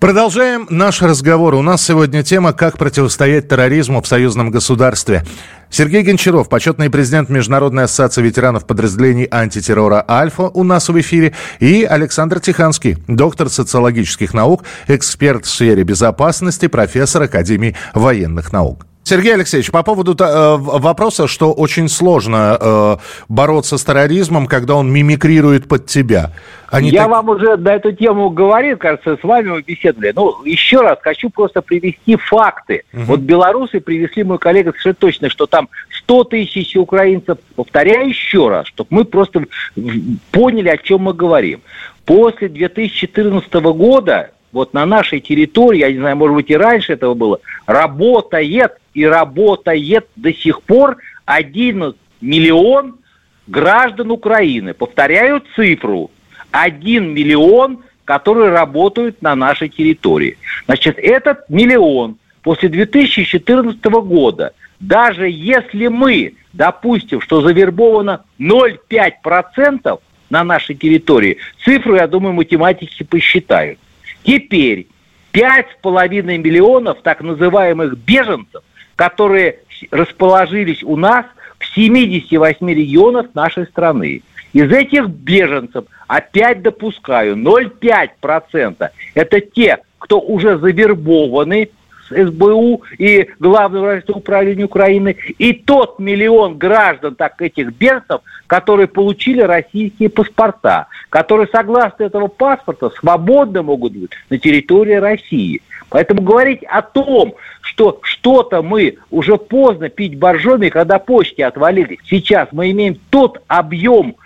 Продолжаем 0.00 0.66
наш 0.70 1.02
разговор. 1.02 1.54
У 1.54 1.62
нас 1.62 1.84
сегодня 1.84 2.24
тема 2.24 2.52
«Как 2.52 2.78
противостоять 2.78 3.48
терроризму 3.48 4.02
в 4.02 4.08
союзном 4.08 4.50
государстве». 4.50 5.24
Сергей 5.70 6.02
Гончаров, 6.02 6.48
почетный 6.48 6.90
президент 6.90 7.28
Международной 7.28 7.84
ассоциации 7.84 8.22
ветеранов 8.22 8.66
подразделений 8.66 9.28
антитеррора 9.30 10.04
«Альфа» 10.08 10.48
у 10.48 10.64
нас 10.64 10.88
в 10.88 11.00
эфире. 11.00 11.32
И 11.60 11.84
Александр 11.84 12.40
Тиханский, 12.40 12.96
доктор 13.06 13.48
социологических 13.48 14.34
наук, 14.34 14.64
эксперт 14.88 15.44
в 15.44 15.48
сфере 15.48 15.84
безопасности, 15.84 16.66
профессор 16.66 17.22
Академии 17.22 17.76
военных 17.94 18.52
наук. 18.52 18.84
Сергей 19.04 19.34
Алексеевич, 19.34 19.70
по 19.72 19.82
поводу 19.82 20.12
э, 20.12 20.56
вопроса, 20.56 21.26
что 21.26 21.52
очень 21.52 21.88
сложно 21.88 22.56
э, 22.60 22.96
бороться 23.28 23.76
с 23.76 23.84
терроризмом, 23.84 24.46
когда 24.46 24.76
он 24.76 24.92
мимикрирует 24.92 25.66
под 25.66 25.86
тебя. 25.86 26.30
Они 26.70 26.90
Я 26.90 27.02
так... 27.02 27.10
вам 27.10 27.28
уже 27.30 27.56
на 27.56 27.74
эту 27.74 27.90
тему 27.92 28.30
говорил, 28.30 28.76
кажется, 28.76 29.18
с 29.20 29.24
вами 29.24 29.48
мы 29.48 29.62
беседовали. 29.62 30.12
Ну, 30.14 30.44
еще 30.44 30.80
раз 30.82 30.98
хочу 31.02 31.30
просто 31.30 31.62
привести 31.62 32.14
факты. 32.14 32.84
Угу. 32.92 33.02
Вот 33.02 33.20
белорусы 33.20 33.80
привезли 33.80 34.22
мой 34.22 34.38
коллега 34.38 34.70
совершенно 34.70 34.94
точно, 34.94 35.30
что 35.30 35.46
там 35.46 35.68
100 35.98 36.24
тысяч 36.24 36.76
украинцев. 36.76 37.38
Повторяю 37.56 38.08
еще 38.08 38.48
раз, 38.48 38.68
чтобы 38.68 38.86
мы 38.90 39.04
просто 39.04 39.44
поняли, 40.30 40.68
о 40.68 40.76
чем 40.76 41.02
мы 41.02 41.12
говорим. 41.12 41.60
После 42.04 42.48
2014 42.48 43.52
года 43.52 44.30
вот 44.52 44.74
на 44.74 44.86
нашей 44.86 45.20
территории, 45.20 45.80
я 45.80 45.90
не 45.90 45.98
знаю, 45.98 46.16
может 46.16 46.36
быть 46.36 46.50
и 46.50 46.56
раньше 46.56 46.92
этого 46.92 47.14
было, 47.14 47.40
работает 47.66 48.74
и 48.94 49.04
работает 49.04 50.06
до 50.16 50.32
сих 50.32 50.62
пор 50.62 50.98
1 51.24 51.94
миллион 52.20 52.96
граждан 53.46 54.10
Украины. 54.10 54.74
Повторяю 54.74 55.42
цифру. 55.54 56.10
1 56.50 57.14
миллион, 57.14 57.82
которые 58.04 58.50
работают 58.50 59.22
на 59.22 59.34
нашей 59.34 59.68
территории. 59.68 60.36
Значит, 60.66 60.98
этот 60.98 61.48
миллион 61.48 62.16
после 62.42 62.68
2014 62.68 63.82
года, 63.84 64.52
даже 64.80 65.28
если 65.30 65.86
мы 65.86 66.34
допустим, 66.52 67.20
что 67.20 67.40
завербовано 67.40 68.24
0,5% 68.38 70.00
на 70.30 70.44
нашей 70.44 70.74
территории, 70.74 71.38
цифру, 71.64 71.96
я 71.96 72.06
думаю, 72.06 72.34
математики 72.34 73.02
посчитают. 73.02 73.78
Теперь 74.24 74.86
5,5 75.32 76.22
миллионов 76.38 76.98
так 77.02 77.22
называемых 77.22 77.96
беженцев 77.98 78.62
которые 78.96 79.58
расположились 79.90 80.82
у 80.82 80.96
нас 80.96 81.26
в 81.58 81.74
78 81.74 82.68
регионах 82.68 83.26
нашей 83.34 83.66
страны. 83.66 84.22
Из 84.52 84.70
этих 84.70 85.08
беженцев, 85.08 85.84
опять 86.08 86.62
допускаю, 86.62 87.36
0,5% 87.36 88.90
это 89.14 89.40
те, 89.40 89.78
кто 89.98 90.20
уже 90.20 90.58
завербованы 90.58 91.70
СБУ 92.12 92.82
и 92.98 93.28
Главного 93.38 94.02
управления 94.08 94.64
Украины, 94.64 95.16
и 95.38 95.52
тот 95.52 95.98
миллион 95.98 96.58
граждан 96.58 97.14
так 97.14 97.40
этих 97.40 97.72
беженцев, 97.72 98.20
которые 98.46 98.86
получили 98.86 99.40
российские 99.42 100.08
паспорта, 100.08 100.86
которые 101.10 101.48
согласно 101.48 102.04
этого 102.04 102.28
паспорта 102.28 102.90
свободно 102.90 103.62
могут 103.62 103.92
быть 103.92 104.10
на 104.30 104.38
территории 104.38 104.94
России. 104.94 105.62
Поэтому 105.88 106.22
говорить 106.22 106.62
о 106.64 106.80
том, 106.80 107.34
что 107.60 108.00
что-то 108.02 108.62
мы 108.62 108.96
уже 109.10 109.36
поздно 109.36 109.90
пить 109.90 110.18
боржоми, 110.18 110.70
когда 110.70 110.98
почки 110.98 111.42
отвалились. 111.42 111.98
Сейчас 112.06 112.48
мы 112.52 112.70
имеем 112.70 112.98
тот 113.10 113.42
объем 113.46 114.16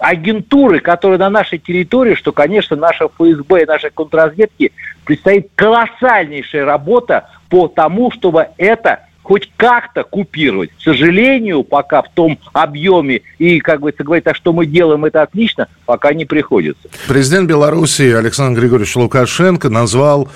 агентуры, 0.00 0.80
которая 0.80 1.18
на 1.18 1.30
нашей 1.30 1.58
территории, 1.58 2.14
что, 2.14 2.32
конечно, 2.32 2.76
наша 2.76 3.08
ФСБ 3.08 3.62
и 3.62 3.66
нашей 3.66 3.90
контрразведки 3.90 4.72
предстоит 5.04 5.48
колоссальнейшая 5.54 6.64
работа 6.64 7.28
по 7.48 7.68
тому, 7.68 8.10
чтобы 8.10 8.48
это 8.56 9.00
хоть 9.22 9.50
как-то 9.56 10.02
купировать. 10.02 10.70
К 10.78 10.82
сожалению, 10.82 11.62
пока 11.62 12.02
в 12.02 12.08
том 12.12 12.38
объеме 12.52 13.22
и, 13.38 13.60
как 13.60 13.80
бы 13.80 13.94
говорить, 13.96 14.26
а 14.26 14.34
что 14.34 14.52
мы 14.52 14.66
делаем 14.66 15.04
это 15.04 15.22
отлично, 15.22 15.68
пока 15.86 16.12
не 16.12 16.24
приходится. 16.24 16.88
Президент 17.06 17.48
Беларуси 17.48 18.12
Александр 18.12 18.60
Григорьевич 18.60 18.96
Лукашенко 18.96 19.68
назвал 19.68 20.28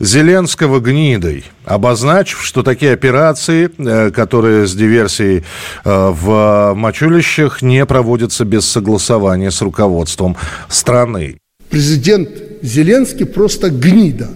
Зеленского 0.00 0.80
гнидой, 0.80 1.44
обозначив, 1.64 2.42
что 2.44 2.62
такие 2.62 2.92
операции, 2.92 3.70
э, 3.78 4.10
которые 4.10 4.66
с 4.66 4.74
диверсией 4.74 5.38
э, 5.38 5.42
в 5.84 6.74
мочулищах, 6.74 7.62
не 7.62 7.84
проводятся 7.86 8.44
без 8.44 8.64
согласования 8.64 9.50
с 9.50 9.62
руководством 9.62 10.36
страны. 10.68 11.38
Президент 11.70 12.28
Зеленский 12.62 13.26
просто 13.26 13.70
гнида. 13.70 14.28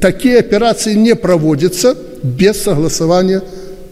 Такие 0.00 0.38
операции 0.38 0.94
не 0.94 1.14
проводятся 1.14 1.96
без 2.22 2.62
согласования 2.62 3.42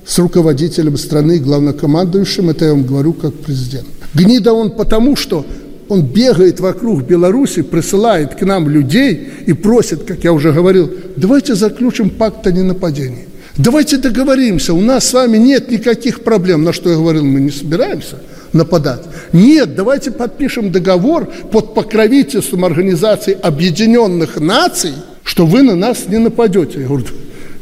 с 0.07 0.19
руководителем 0.19 0.97
страны, 0.97 1.39
главнокомандующим. 1.39 2.51
Это 2.51 2.67
я 2.67 2.71
вам 2.73 2.85
говорю 2.85 3.15
как 3.15 3.35
президент. 3.35 3.87
Гнида 4.15 4.53
он 4.53 4.71
потому, 4.71 5.17
что 5.17 5.45
он 5.89 6.03
бегает 6.03 6.61
вокруг 6.61 7.03
Беларуси, 7.03 7.63
присылает 7.63 8.35
к 8.35 8.43
нам 8.43 8.69
людей 8.69 9.29
и 9.47 9.53
просит, 9.53 10.05
как 10.05 10.25
я 10.25 10.33
уже 10.33 10.53
говорил, 10.53 10.91
давайте 11.17 11.55
заключим 11.55 12.11
пакт 12.11 12.47
о 12.47 12.53
ненападении. 12.53 13.27
Давайте 13.57 13.99
договоримся, 13.99 14.75
у 14.75 14.81
нас 14.81 15.07
с 15.07 15.13
вами 15.13 15.37
нет 15.37 15.71
никаких 15.71 16.25
проблем. 16.25 16.65
На 16.65 16.73
что 16.73 16.91
я 16.91 16.97
говорил, 16.97 17.25
мы 17.25 17.41
не 17.41 17.51
собираемся 17.51 18.19
нападать. 18.53 19.03
Нет, 19.33 19.75
давайте 19.77 20.11
подпишем 20.11 20.73
договор 20.73 21.27
под 21.53 21.75
покровительством 21.75 22.65
Организации 22.65 23.37
Объединенных 23.41 24.41
Наций, 24.41 24.93
что 25.23 25.47
вы 25.47 25.63
на 25.63 25.77
нас 25.77 26.09
не 26.09 26.19
нападете. 26.19 26.81
Я 26.81 26.87
говорю, 26.87 27.07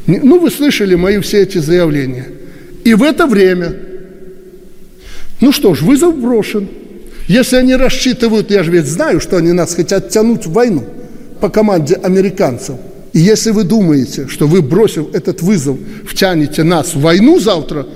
ну 0.07 0.39
вы 0.39 0.49
слышали 0.49 0.95
мои 0.95 1.19
все 1.19 1.43
эти 1.43 1.59
заявления. 1.59 2.27
И 2.83 2.95
в 2.95 3.03
это 3.03 3.27
время 3.27 3.75
Ну 5.39 5.51
что 5.51 5.73
ж, 5.75 5.81
вызов 5.81 6.17
брошен. 6.17 6.69
Если 7.27 7.55
они 7.55 7.75
рассчитывают, 7.75 8.51
я 8.51 8.63
же 8.63 8.71
ведь 8.71 8.85
знаю, 8.85 9.19
что 9.19 9.37
они 9.37 9.53
нас 9.53 9.75
хотят 9.75 10.09
тянуть 10.09 10.45
в 10.45 10.51
войну 10.51 10.83
по 11.39 11.49
команде 11.49 11.95
американцев. 11.95 12.75
И 13.13 13.19
если 13.19 13.51
вы 13.51 13.63
думаете, 13.63 14.27
что 14.27 14.47
вы, 14.47 14.61
бросив 14.61 15.13
этот 15.13 15.41
вызов, 15.41 15.77
втянете 16.07 16.63
нас 16.63 16.95
в 16.95 17.01
войну 17.01 17.39
завтра, 17.39 17.87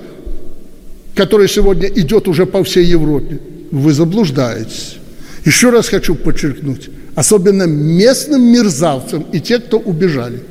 которая 1.15 1.47
сегодня 1.47 1.87
идет 1.87 2.27
уже 2.27 2.45
по 2.45 2.63
всей 2.63 2.85
Европе, 2.85 3.39
вы 3.71 3.91
заблуждаетесь. 3.93 4.97
Еще 5.43 5.71
раз 5.71 5.89
хочу 5.89 6.15
подчеркнуть, 6.15 6.89
особенно 7.15 7.63
местным 7.63 8.43
мерзавцам 8.43 9.25
и 9.31 9.39
те, 9.39 9.59
кто 9.59 9.79
убежали, 9.79 10.41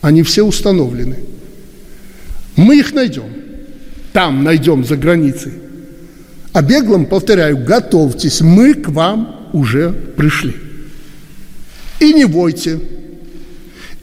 они 0.00 0.22
все 0.22 0.42
установлены. 0.42 1.16
Мы 2.56 2.78
их 2.78 2.92
найдем. 2.92 3.30
Там 4.12 4.44
найдем 4.44 4.84
за 4.84 4.96
границей. 4.96 5.52
А 6.52 6.62
беглым, 6.62 7.06
повторяю, 7.06 7.64
готовьтесь, 7.64 8.40
мы 8.40 8.74
к 8.74 8.88
вам 8.88 9.50
уже 9.52 9.92
пришли. 9.92 10.54
И 12.00 12.12
не 12.12 12.24
бойте, 12.24 12.80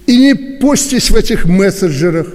и 0.05 0.17
не 0.17 0.33
постись 0.59 1.09
в 1.09 1.15
этих 1.15 1.45
мессенджерах. 1.45 2.27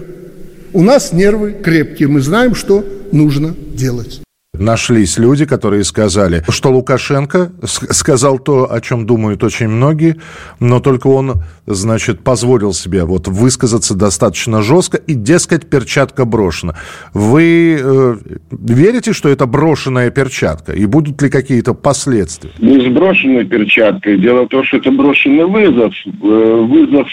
У 0.73 0.83
нас 0.83 1.13
нервы 1.13 1.53
крепкие, 1.53 2.09
мы 2.09 2.21
знаем, 2.21 2.55
что 2.55 2.85
нужно 3.13 3.55
делать. 3.75 4.21
Нашлись 4.59 5.17
люди, 5.17 5.47
которые 5.47 5.83
сказали, 5.83 6.43
что 6.51 6.71
Лукашенко 6.71 7.53
сказал 7.65 8.39
то, 8.39 8.71
о 8.71 8.83
чем 8.83 9.07
думают 9.07 9.43
очень 9.43 9.69
многие, 9.69 10.17
но 10.61 10.79
только 10.79 11.07
он, 11.07 11.43
значит, 11.65 12.23
позволил 12.23 12.75
себе 12.75 13.05
вот 13.05 13.29
высказаться 13.29 13.95
достаточно 13.95 14.61
жестко 14.61 14.99
и, 14.99 15.15
дескать, 15.15 15.71
перчатка 15.71 16.27
брошена. 16.27 16.75
Вы 17.15 17.81
э, 17.83 18.17
верите, 18.51 19.15
что 19.15 19.31
это 19.31 19.47
брошенная 19.47 20.11
перчатка? 20.11 20.73
И 20.73 20.85
будут 20.85 21.23
ли 21.23 21.31
какие-то 21.31 21.73
последствия? 21.73 22.51
Не 22.59 22.79
с 22.79 22.93
брошенной 22.93 23.47
перчаткой. 23.47 24.19
Дело 24.19 24.43
в 24.43 24.49
том, 24.49 24.65
что 24.65 24.77
это 24.77 24.91
брошенный 24.91 25.47
вызов. 25.47 25.95
Э, 26.23 26.67
вызов 26.69 27.09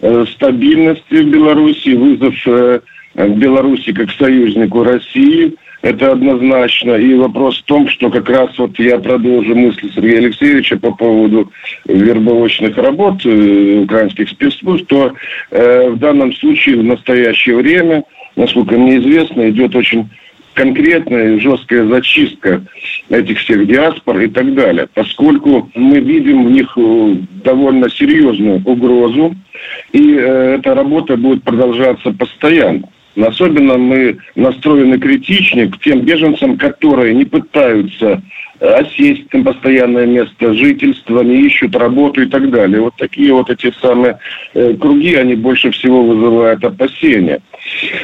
э, 0.00 0.26
стабильности 0.36 1.24
в 1.24 1.28
Беларуси, 1.28 1.96
вызов 1.96 2.34
э, 2.46 2.80
Беларуси 3.16 3.92
как 3.92 4.12
союзнику 4.12 4.84
России– 4.84 5.56
это 5.82 6.12
однозначно. 6.12 6.92
И 6.94 7.14
вопрос 7.14 7.58
в 7.58 7.64
том, 7.64 7.88
что 7.88 8.10
как 8.10 8.28
раз 8.30 8.56
вот 8.58 8.78
я 8.78 8.98
продолжу 8.98 9.54
мысли 9.54 9.90
Сергея 9.94 10.18
Алексеевича 10.18 10.78
по 10.78 10.92
поводу 10.92 11.52
вербовочных 11.84 12.76
работ 12.78 13.26
э, 13.26 13.80
украинских 13.82 14.28
спецслужб, 14.30 14.86
то 14.86 15.12
э, 15.50 15.90
в 15.90 15.98
данном 15.98 16.32
случае 16.34 16.78
в 16.78 16.84
настоящее 16.84 17.56
время, 17.56 18.04
насколько 18.36 18.76
мне 18.76 18.98
известно, 18.98 19.50
идет 19.50 19.74
очень 19.74 20.08
конкретная 20.54 21.40
жесткая 21.40 21.86
зачистка 21.86 22.62
этих 23.08 23.38
всех 23.38 23.66
диаспор 23.66 24.20
и 24.20 24.28
так 24.28 24.54
далее, 24.54 24.86
поскольку 24.92 25.70
мы 25.74 25.98
видим 25.98 26.46
в 26.46 26.50
них 26.50 26.72
э, 26.76 27.16
довольно 27.42 27.90
серьезную 27.90 28.62
угрозу, 28.64 29.34
и 29.92 30.14
э, 30.14 30.56
эта 30.58 30.74
работа 30.74 31.16
будет 31.16 31.42
продолжаться 31.42 32.12
постоянно. 32.12 32.88
Особенно 33.16 33.76
мы 33.76 34.18
настроены 34.36 34.98
критичнее 34.98 35.68
к 35.68 35.78
тем 35.80 36.00
беженцам, 36.00 36.56
которые 36.56 37.14
не 37.14 37.24
пытаются 37.24 38.22
э, 38.60 38.66
осесть 38.66 39.32
на 39.34 39.44
постоянное 39.44 40.06
место 40.06 40.54
жительства, 40.54 41.20
не 41.22 41.46
ищут 41.46 41.76
работу 41.76 42.22
и 42.22 42.26
так 42.26 42.50
далее. 42.50 42.80
Вот 42.80 42.94
такие 42.96 43.32
вот 43.34 43.50
эти 43.50 43.70
самые 43.80 44.18
э, 44.54 44.74
круги, 44.80 45.14
они 45.14 45.34
больше 45.34 45.70
всего 45.72 46.02
вызывают 46.02 46.64
опасения. 46.64 47.40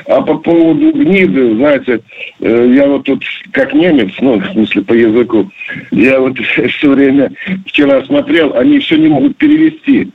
А 0.06 0.20
по 0.20 0.36
поводу 0.36 0.92
гниды, 0.92 1.54
знаете, 1.54 2.00
э, 2.40 2.72
я 2.74 2.86
вот 2.86 3.04
тут 3.04 3.24
как 3.52 3.72
немец, 3.72 4.12
ну, 4.20 4.38
в 4.38 4.52
смысле 4.52 4.82
по 4.82 4.92
языку, 4.92 5.50
я 5.90 6.20
вот 6.20 6.38
все 6.68 6.90
время 6.90 7.32
вчера 7.66 8.04
смотрел, 8.04 8.54
они 8.56 8.78
все 8.80 8.96
не 8.96 9.08
могут 9.08 9.38
перевести 9.38 10.10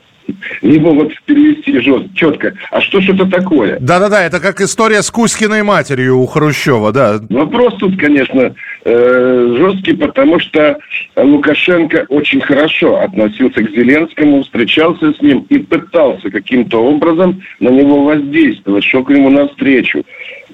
не 0.62 0.80
могут 0.80 1.13
перевести 1.25 1.80
жестко, 1.80 2.10
четко. 2.15 2.53
А 2.72 2.82
что 2.82 3.01
ж 3.01 3.10
это 3.10 3.25
такое? 3.25 3.77
Да-да-да, 3.80 4.24
это 4.24 4.39
как 4.39 4.62
история 4.62 5.01
с 5.01 5.12
Кузькиной 5.12 5.63
матерью 5.63 6.20
у 6.20 6.25
Хрущева, 6.25 6.92
да. 6.92 7.20
Вопрос 7.30 7.75
тут, 7.80 7.98
конечно, 8.00 8.53
э, 8.86 9.56
жесткий, 9.58 9.94
потому 9.94 10.39
что 10.39 10.77
Лукашенко 11.16 12.05
очень 12.09 12.42
хорошо 12.42 13.01
относился 13.01 13.62
к 13.64 13.72
Зеленскому, 13.72 14.44
встречался 14.44 15.14
с 15.14 15.22
ним 15.22 15.46
и 15.50 15.59
пытался 15.59 16.29
каким-то 16.29 16.83
образом 16.83 17.42
на 17.59 17.70
него 17.70 18.03
воздействовать, 18.03 18.83
шел 18.83 19.03
к 19.03 19.09
нему 19.09 19.29
навстречу. 19.29 20.03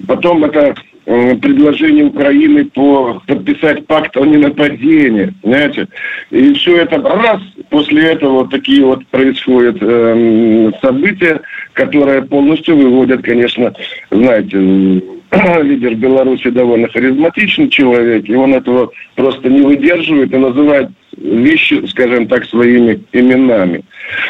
Потом 0.06 0.44
это 0.44 0.74
предложение 1.04 2.04
Украины 2.04 2.64
по 2.66 3.22
подписать 3.26 3.86
пакт 3.86 4.16
о 4.16 4.24
ненападении, 4.24 5.32
знаете, 5.42 5.88
и 6.30 6.52
все 6.54 6.76
это 6.78 6.98
раз, 6.98 7.40
после 7.70 8.12
этого 8.12 8.48
такие 8.48 8.84
вот 8.84 9.06
происходят 9.06 9.76
э, 9.80 10.70
события, 10.80 11.40
которые 11.72 12.22
полностью 12.22 12.76
выводят, 12.76 13.22
конечно, 13.22 13.72
знаете, 14.10 15.02
лидер 15.62 15.94
Беларуси 15.94 16.50
довольно 16.50 16.88
харизматичный 16.88 17.68
человек, 17.68 18.28
и 18.28 18.34
он 18.34 18.54
этого 18.54 18.90
просто 19.14 19.48
не 19.48 19.62
выдерживает 19.62 20.32
и 20.32 20.36
называет 20.36 20.88
вещи, 21.16 21.84
скажем 21.86 22.26
так, 22.26 22.44
своими 22.46 23.04
именами. 23.12 23.84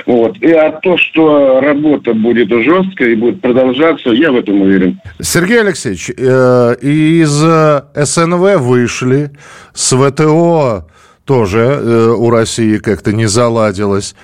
Вот. 0.06 0.36
И 0.38 0.50
а 0.50 0.72
то, 0.72 0.96
что 0.96 1.60
работа 1.60 2.12
будет 2.12 2.50
жесткая 2.50 3.10
и 3.10 3.14
будет 3.14 3.40
продолжаться, 3.40 4.10
я 4.10 4.30
в 4.30 4.36
этом 4.36 4.62
уверен. 4.62 5.00
Сергей 5.20 5.60
Алексеевич, 5.60 6.10
э, 6.10 6.74
из 6.82 7.42
э, 7.44 7.82
СНВ 7.94 8.58
вышли, 8.58 9.30
с 9.72 9.96
ВТО 9.96 10.86
тоже 11.24 11.58
э, 11.60 12.08
у 12.08 12.28
России 12.30 12.78
как-то 12.78 13.12
не 13.12 13.26
заладилось. 13.26 14.14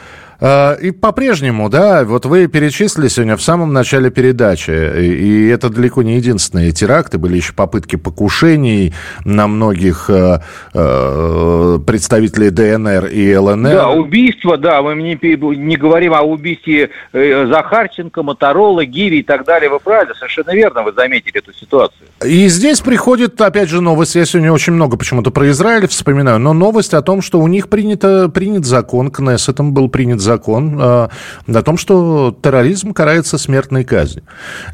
А, 0.40 0.75
и 0.75 0.90
по-прежнему, 0.90 1.68
да, 1.68 2.05
вот 2.05 2.27
вы 2.27 2.46
перечислили 2.46 3.09
сегодня 3.09 3.37
в 3.37 3.42
самом 3.42 3.72
начале 3.72 4.11
передачи, 4.11 4.70
и 4.70 5.49
это 5.49 5.70
далеко 5.70 6.03
не 6.03 6.16
единственные 6.16 6.72
теракты, 6.72 7.18
были 7.18 7.37
еще 7.37 7.53
попытки 7.53 7.96
покушений 7.96 8.94
на 9.25 9.46
многих 9.46 10.11
э, 10.11 10.40
э, 10.75 11.79
представителей 11.87 12.51
ДНР 12.51 13.07
и 13.07 13.35
ЛНР. 13.35 13.70
Да, 13.70 13.90
убийства, 13.90 14.59
да, 14.59 14.83
мы 14.83 14.94
не, 14.94 15.18
не 15.57 15.77
говорим 15.77 16.12
о 16.14 16.22
убийстве 16.22 16.90
э, 17.12 17.46
Захарченко, 17.46 18.22
Моторола, 18.22 18.85
Гиви 18.85 19.20
и 19.20 19.22
так 19.22 19.44
далее, 19.44 19.70
вы 19.70 19.81
правильно, 19.81 20.14
совершенно 20.14 20.51
верно 20.55 20.83
вы 20.83 20.92
заметили 20.92 21.38
эту 21.38 21.53
ситуацию. 21.53 22.09
И 22.25 22.49
здесь 22.49 22.81
приходит, 22.81 23.40
опять 23.40 23.68
же, 23.68 23.81
новость, 23.81 24.14
я 24.14 24.25
сегодня 24.25 24.53
очень 24.53 24.75
много 24.75 24.96
почему-то 24.96 25.31
про 25.31 25.49
Израиль 25.51 25.87
вспоминаю, 25.88 26.38
но 26.38 26.53
новость 26.53 26.94
о 26.94 27.03
том, 27.03 27.22
что 27.22 27.40
у 27.40 27.46
них 27.46 27.68
принято, 27.68 28.29
принят 28.29 28.64
закон, 28.64 29.11
Кнессетом 29.11 29.72
был 29.72 29.88
принят 29.88 30.20
закон 30.26 30.78
э, 30.78 31.08
о 31.46 31.62
том, 31.62 31.78
что 31.78 32.36
терроризм 32.42 32.92
карается 32.92 33.38
смертной 33.38 33.84
казнью. 33.84 34.24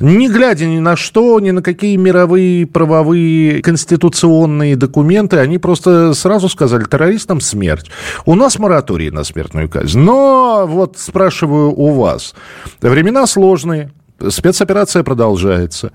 Не 0.01 0.29
глядя 0.29 0.67
ни 0.67 0.81
на 0.81 0.97
что, 0.97 1.39
ни 1.39 1.53
на 1.53 1.63
какие 1.63 1.97
мировые 1.97 2.67
правовые 2.67 3.63
конституционные 3.63 4.75
документы, 4.77 5.37
они 5.37 5.59
просто 5.59 6.15
сразу 6.15 6.49
сказали, 6.49 6.85
террористам 6.85 7.41
смерть. 7.41 7.91
У 8.25 8.35
нас 8.35 8.59
мораторий 8.59 9.11
на 9.11 9.23
смертную 9.25 9.69
казнь. 9.69 9.99
Но 9.99 10.65
вот 10.67 10.99
спрашиваю 10.99 11.73
у 11.73 11.93
вас, 11.93 12.35
времена 12.81 13.27
сложные, 13.27 13.93
спецоперация 14.29 15.03
продолжается. 15.03 15.93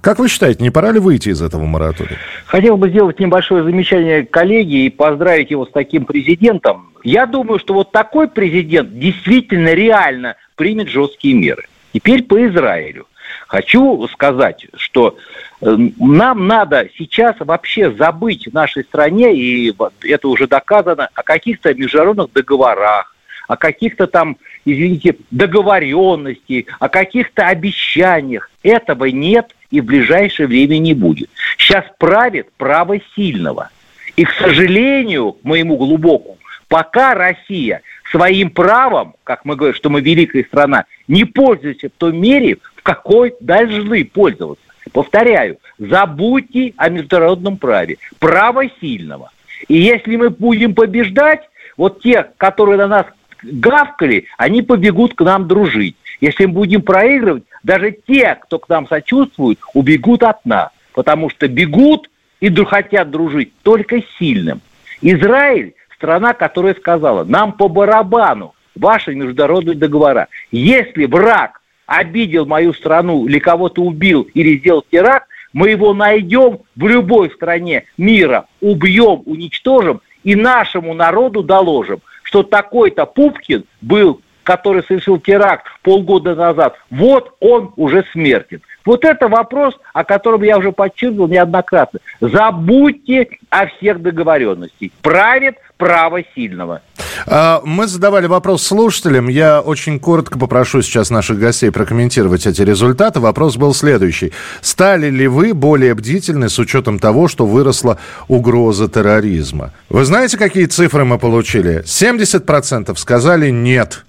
Как 0.00 0.18
вы 0.18 0.28
считаете, 0.28 0.62
не 0.62 0.70
пора 0.70 0.92
ли 0.92 0.98
выйти 0.98 1.30
из 1.30 1.42
этого 1.42 1.64
моратория? 1.64 2.18
Хотел 2.46 2.76
бы 2.76 2.88
сделать 2.90 3.20
небольшое 3.20 3.64
замечание 3.64 4.24
коллеге 4.24 4.86
и 4.86 4.90
поздравить 4.90 5.50
его 5.50 5.66
с 5.66 5.70
таким 5.70 6.04
президентом. 6.04 6.90
Я 7.04 7.26
думаю, 7.26 7.58
что 7.58 7.74
вот 7.74 7.92
такой 7.92 8.28
президент 8.28 8.98
действительно 8.98 9.74
реально 9.74 10.36
примет 10.56 10.88
жесткие 10.88 11.34
меры. 11.34 11.64
Теперь 11.92 12.22
по 12.22 12.46
Израилю. 12.46 13.06
Хочу 13.46 14.06
сказать, 14.08 14.66
что 14.76 15.16
э, 15.60 15.76
нам 15.98 16.46
надо 16.46 16.88
сейчас 16.96 17.36
вообще 17.38 17.90
забыть 17.92 18.48
в 18.48 18.54
нашей 18.54 18.84
стране, 18.84 19.34
и 19.34 19.74
это 20.04 20.28
уже 20.28 20.46
доказано, 20.46 21.08
о 21.14 21.22
каких-то 21.22 21.72
международных 21.74 22.32
договорах, 22.32 23.14
о 23.46 23.56
каких-то 23.56 24.06
там, 24.06 24.36
извините, 24.72 25.16
договоренности, 25.30 26.66
о 26.78 26.88
каких-то 26.88 27.46
обещаниях. 27.46 28.50
Этого 28.62 29.06
нет 29.06 29.54
и 29.70 29.80
в 29.80 29.84
ближайшее 29.84 30.46
время 30.46 30.78
не 30.78 30.94
будет. 30.94 31.30
Сейчас 31.56 31.84
правит 31.98 32.48
право 32.56 32.98
сильного. 33.14 33.70
И, 34.16 34.24
к 34.24 34.32
сожалению, 34.32 35.36
моему 35.42 35.76
глубокому, 35.76 36.38
пока 36.68 37.14
Россия 37.14 37.82
своим 38.10 38.50
правом, 38.50 39.14
как 39.24 39.44
мы 39.44 39.56
говорим, 39.56 39.74
что 39.74 39.90
мы 39.90 40.00
великая 40.00 40.44
страна, 40.44 40.84
не 41.06 41.24
пользуется 41.24 41.88
в 41.88 41.92
той 41.98 42.12
мере, 42.12 42.58
в 42.74 42.82
какой 42.82 43.34
должны 43.40 44.04
пользоваться. 44.04 44.64
Повторяю, 44.92 45.58
забудьте 45.78 46.72
о 46.76 46.88
международном 46.88 47.58
праве. 47.58 47.98
Право 48.18 48.64
сильного. 48.80 49.30
И 49.68 49.76
если 49.76 50.16
мы 50.16 50.30
будем 50.30 50.74
побеждать, 50.74 51.42
вот 51.76 52.02
те, 52.02 52.26
которые 52.38 52.78
на 52.78 52.88
нас 52.88 53.06
гавкали, 53.42 54.26
они 54.36 54.62
побегут 54.62 55.14
к 55.14 55.20
нам 55.22 55.48
дружить. 55.48 55.96
Если 56.20 56.46
мы 56.46 56.52
будем 56.52 56.82
проигрывать, 56.82 57.44
даже 57.62 57.96
те, 58.06 58.36
кто 58.40 58.58
к 58.58 58.68
нам 58.68 58.86
сочувствует, 58.88 59.58
убегут 59.74 60.22
от 60.22 60.44
нас. 60.44 60.70
Потому 60.92 61.30
что 61.30 61.48
бегут 61.48 62.10
и 62.40 62.54
хотят 62.64 63.10
дружить 63.10 63.52
только 63.62 64.02
сильным. 64.18 64.60
Израиль– 65.00 65.74
страна, 65.96 66.32
которая 66.32 66.74
сказала, 66.74 67.24
нам 67.24 67.52
по 67.52 67.68
барабану 67.68 68.54
ваши 68.74 69.14
международные 69.14 69.76
договора. 69.76 70.28
Если 70.50 71.04
враг 71.04 71.60
обидел 71.86 72.46
мою 72.46 72.72
страну 72.72 73.26
или 73.26 73.38
кого-то 73.38 73.82
убил 73.82 74.28
или 74.34 74.58
сделал 74.58 74.84
теракт, 74.90 75.28
мы 75.52 75.70
его 75.70 75.94
найдем 75.94 76.60
в 76.76 76.86
любой 76.86 77.30
стране 77.30 77.84
мира, 77.96 78.46
убьем, 78.60 79.22
уничтожим 79.24 80.00
и 80.22 80.34
нашему 80.34 80.94
народу 80.94 81.42
доложим, 81.42 82.00
что 82.28 82.42
такой-то 82.42 83.06
Пупкин 83.06 83.64
был, 83.80 84.20
который 84.42 84.82
совершил 84.82 85.18
теракт 85.18 85.66
полгода 85.82 86.34
назад, 86.34 86.76
вот 86.90 87.34
он 87.40 87.72
уже 87.76 88.04
смертен. 88.12 88.60
Вот 88.84 89.06
это 89.06 89.28
вопрос, 89.28 89.74
о 89.94 90.04
котором 90.04 90.42
я 90.42 90.58
уже 90.58 90.72
подчеркнул 90.72 91.26
неоднократно. 91.26 92.00
Забудьте 92.20 93.38
о 93.48 93.66
всех 93.66 94.02
договоренностях. 94.02 94.90
Правит 95.00 95.56
право 95.78 96.22
сильного. 96.34 96.82
А, 97.26 97.62
мы 97.64 97.86
задавали 97.86 98.26
вопрос 98.26 98.64
слушателям. 98.64 99.28
Я 99.28 99.60
очень 99.60 99.98
коротко 99.98 100.38
попрошу 100.38 100.82
сейчас 100.82 101.08
наших 101.10 101.38
гостей 101.38 101.70
прокомментировать 101.70 102.46
эти 102.46 102.60
результаты. 102.62 103.20
Вопрос 103.20 103.56
был 103.56 103.72
следующий. 103.72 104.32
Стали 104.60 105.08
ли 105.08 105.28
вы 105.28 105.54
более 105.54 105.94
бдительны 105.94 106.48
с 106.48 106.58
учетом 106.58 106.98
того, 106.98 107.28
что 107.28 107.46
выросла 107.46 107.98
угроза 108.26 108.88
терроризма? 108.88 109.72
Вы 109.88 110.04
знаете, 110.04 110.36
какие 110.36 110.66
цифры 110.66 111.04
мы 111.04 111.18
получили? 111.18 111.82
70% 111.84 112.94
сказали 112.96 113.50
нет. 113.50 114.04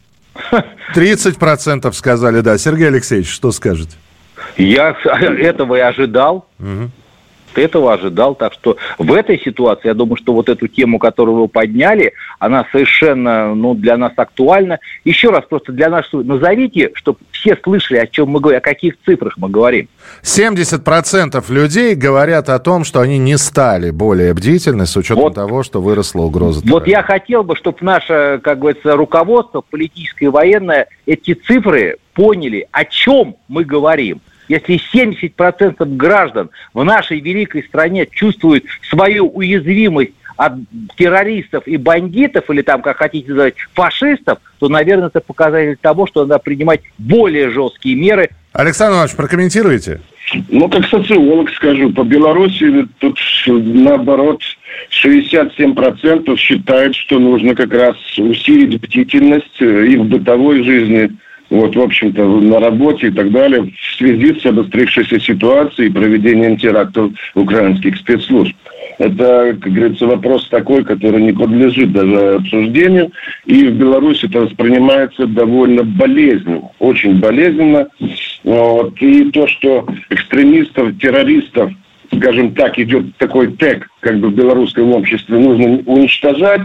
30% 0.95 1.91
сказали 1.93 2.41
да. 2.41 2.57
Сергей 2.57 2.87
Алексеевич, 2.87 3.29
что 3.29 3.51
скажете? 3.51 3.95
Я 4.57 4.95
этого 5.03 5.75
и 5.75 5.79
ожидал. 5.79 6.47
Угу. 6.59 6.91
Этого 7.59 7.93
ожидал. 7.93 8.35
Так 8.35 8.53
что 8.53 8.77
в 8.97 9.13
этой 9.13 9.39
ситуации, 9.39 9.89
я 9.89 9.93
думаю, 9.93 10.15
что 10.15 10.33
вот 10.33 10.49
эту 10.49 10.67
тему, 10.67 10.99
которую 10.99 11.37
вы 11.37 11.47
подняли, 11.47 12.13
она 12.39 12.65
совершенно 12.71 13.53
ну, 13.53 13.73
для 13.73 13.97
нас 13.97 14.13
актуальна. 14.15 14.79
Еще 15.03 15.29
раз 15.29 15.43
просто 15.49 15.71
для 15.71 15.89
нас 15.89 16.05
назовите, 16.11 16.91
чтобы 16.93 17.19
все 17.31 17.57
слышали, 17.63 17.97
о 17.97 18.07
чем 18.07 18.29
мы 18.29 18.39
говорим, 18.39 18.59
о 18.59 18.61
каких 18.61 18.95
цифрах 19.05 19.37
мы 19.37 19.49
говорим. 19.49 19.87
70% 20.23 21.43
людей 21.51 21.95
говорят 21.95 22.49
о 22.49 22.59
том, 22.59 22.83
что 22.83 23.01
они 23.01 23.17
не 23.17 23.37
стали 23.37 23.91
более 23.91 24.33
бдительны 24.33 24.85
с 24.85 24.95
учетом 24.95 25.23
вот, 25.23 25.35
того, 25.35 25.63
что 25.63 25.81
выросла 25.81 26.21
угроза. 26.21 26.61
Вот 26.65 26.87
я 26.87 27.03
хотел 27.03 27.43
бы, 27.43 27.55
чтобы 27.55 27.77
наше, 27.81 28.39
как 28.43 28.59
говорится, 28.59 28.95
руководство 28.95 29.61
политическое 29.61 30.25
и 30.25 30.27
военное 30.27 30.87
эти 31.05 31.33
цифры 31.33 31.97
поняли, 32.13 32.67
о 32.71 32.85
чем 32.85 33.35
мы 33.47 33.63
говорим 33.63 34.21
если 34.49 34.81
70% 34.93 35.95
граждан 35.95 36.49
в 36.73 36.83
нашей 36.83 37.21
великой 37.21 37.63
стране 37.63 38.05
чувствуют 38.11 38.65
свою 38.89 39.29
уязвимость 39.29 40.11
от 40.35 40.53
террористов 40.95 41.67
и 41.67 41.77
бандитов, 41.77 42.49
или 42.49 42.61
там, 42.61 42.81
как 42.81 42.97
хотите 42.97 43.29
называть, 43.29 43.55
фашистов, 43.73 44.39
то, 44.59 44.69
наверное, 44.69 45.07
это 45.07 45.21
показатель 45.21 45.77
того, 45.79 46.07
что 46.07 46.25
надо 46.25 46.39
принимать 46.39 46.81
более 46.97 47.49
жесткие 47.49 47.95
меры. 47.95 48.29
Александр 48.53 48.95
Иванович, 48.95 49.15
прокомментируйте. 49.15 50.01
Ну, 50.49 50.69
как 50.69 50.87
социолог 50.87 51.49
скажу, 51.51 51.91
по 51.91 52.03
Беларуси 52.03 52.87
тут 52.99 53.19
наоборот 53.47 54.41
67% 55.03 56.37
считают, 56.37 56.95
что 56.95 57.19
нужно 57.19 57.53
как 57.55 57.73
раз 57.73 57.95
усилить 58.17 58.79
бдительность 58.79 59.59
и 59.59 59.97
в 59.97 60.05
бытовой 60.05 60.63
жизни, 60.63 61.11
вот, 61.49 61.75
в 61.75 61.81
общем-то, 61.81 62.23
на 62.41 62.59
работе 62.59 63.07
и 63.07 63.11
так 63.11 63.31
далее, 63.31 63.71
в 63.75 63.97
связи 63.97 64.39
с 64.39 64.45
обострившейся 64.45 65.19
ситуацией 65.19 65.89
и 65.89 65.93
проведением 65.93 66.57
терактов 66.57 67.11
украинских 67.35 67.97
спецслужб. 67.97 68.55
Это, 68.97 69.57
как 69.59 69.71
говорится, 69.71 70.07
вопрос 70.07 70.49
такой, 70.49 70.83
который 70.83 71.21
не 71.21 71.31
подлежит 71.31 71.91
даже 71.93 72.35
обсуждению. 72.35 73.11
И 73.45 73.65
в 73.65 73.75
Беларуси 73.75 74.25
это 74.25 74.41
воспринимается 74.41 75.25
довольно 75.25 75.83
болезненно, 75.83 76.69
очень 76.79 77.19
болезненно. 77.19 77.87
Вот. 78.43 79.01
И 79.01 79.31
то, 79.31 79.47
что 79.47 79.87
экстремистов, 80.09 80.97
террористов 80.99 81.71
скажем 82.15 82.53
так, 82.53 82.77
идет 82.79 83.15
такой 83.17 83.51
тег, 83.53 83.87
как 83.99 84.19
бы 84.19 84.29
в 84.29 84.33
белорусском 84.33 84.91
обществе, 84.93 85.37
нужно 85.37 85.81
уничтожать, 85.85 86.61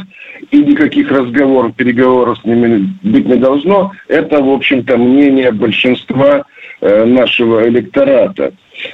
и 0.51 0.59
никаких 0.59 1.11
разговоров, 1.11 1.75
переговоров 1.77 2.39
с 2.39 2.45
ними 2.45 2.89
быть 3.03 3.27
не 3.27 3.37
должно. 3.37 3.93
Это, 4.09 4.43
в 4.43 4.51
общем-то, 4.51 4.97
мнение 4.97 5.53
большинства 5.53 6.45
э, 6.81 7.05
нашего 7.05 7.69
электората. 7.69 8.53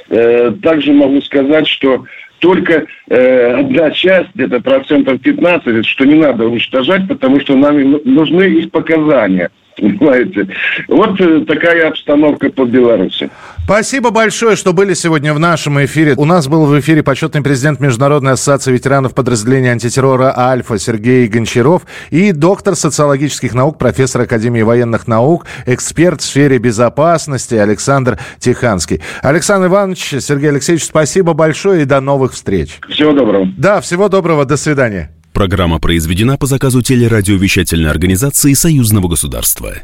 Э, 0.09 0.53
также 0.61 0.93
могу 0.93 1.21
сказать, 1.21 1.67
что 1.67 2.05
только 2.39 2.85
э, 3.09 3.53
одна 3.53 3.91
часть, 3.91 4.29
где-то 4.33 4.61
процентов 4.61 5.21
15, 5.21 5.85
что 5.85 6.05
не 6.05 6.15
надо 6.15 6.47
уничтожать, 6.47 7.07
потому 7.07 7.39
что 7.39 7.55
нам 7.55 7.79
нужны 8.05 8.43
их 8.43 8.71
показания– 8.71 9.49
Понимаете? 9.77 10.47
Вот 10.87 11.19
э, 11.19 11.45
такая 11.45 11.87
обстановка 11.87 12.49
по 12.49 12.65
Беларуси. 12.65 13.29
Спасибо 13.63 14.11
большое, 14.11 14.55
что 14.55 14.73
были 14.73 14.93
сегодня 14.93 15.33
в 15.33 15.39
нашем 15.39 15.83
эфире. 15.85 16.15
У 16.17 16.25
нас 16.25 16.47
был 16.47 16.65
в 16.65 16.79
эфире 16.79 17.03
почетный 17.03 17.41
президент 17.41 17.79
Международной 17.79 18.33
ассоциации 18.33 18.73
ветеранов 18.73 19.15
подразделения 19.15 19.71
антитеррора 19.71 20.33
«Альфа» 20.37 20.77
Сергей 20.77 21.27
Гончаров 21.27 21.83
и 22.09 22.31
доктор 22.31 22.75
социологических 22.75 23.53
наук, 23.53 23.77
профессор 23.77 24.21
Академии 24.23 24.61
военных 24.61 25.07
наук, 25.07 25.45
эксперт 25.65 26.21
в 26.21 26.25
сфере 26.25 26.57
безопасности 26.57 27.55
Александр 27.55 28.19
Тиханский. 28.39 29.01
Александр 29.21 29.67
Иванович, 29.67 30.15
Сергей 30.19 30.49
Алексеевич, 30.49 30.83
спасибо 30.83 31.33
большое 31.33 31.83
и 31.83 31.85
до 31.85 32.01
новых 32.01 32.33
встреч. 32.33 32.79
Всего 32.89 33.13
доброго. 33.13 33.47
Да, 33.57 33.79
всего 33.79 34.09
доброго. 34.09 34.45
До 34.45 34.57
свидания. 34.57 35.11
Программа 35.33 35.79
произведена 35.79 36.37
по 36.37 36.45
заказу 36.45 36.81
телерадиовещательной 36.81 37.89
организации 37.89 38.53
Союзного 38.53 39.07
государства. 39.07 39.75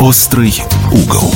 «Острый 0.00 0.54
угол» 0.92 1.32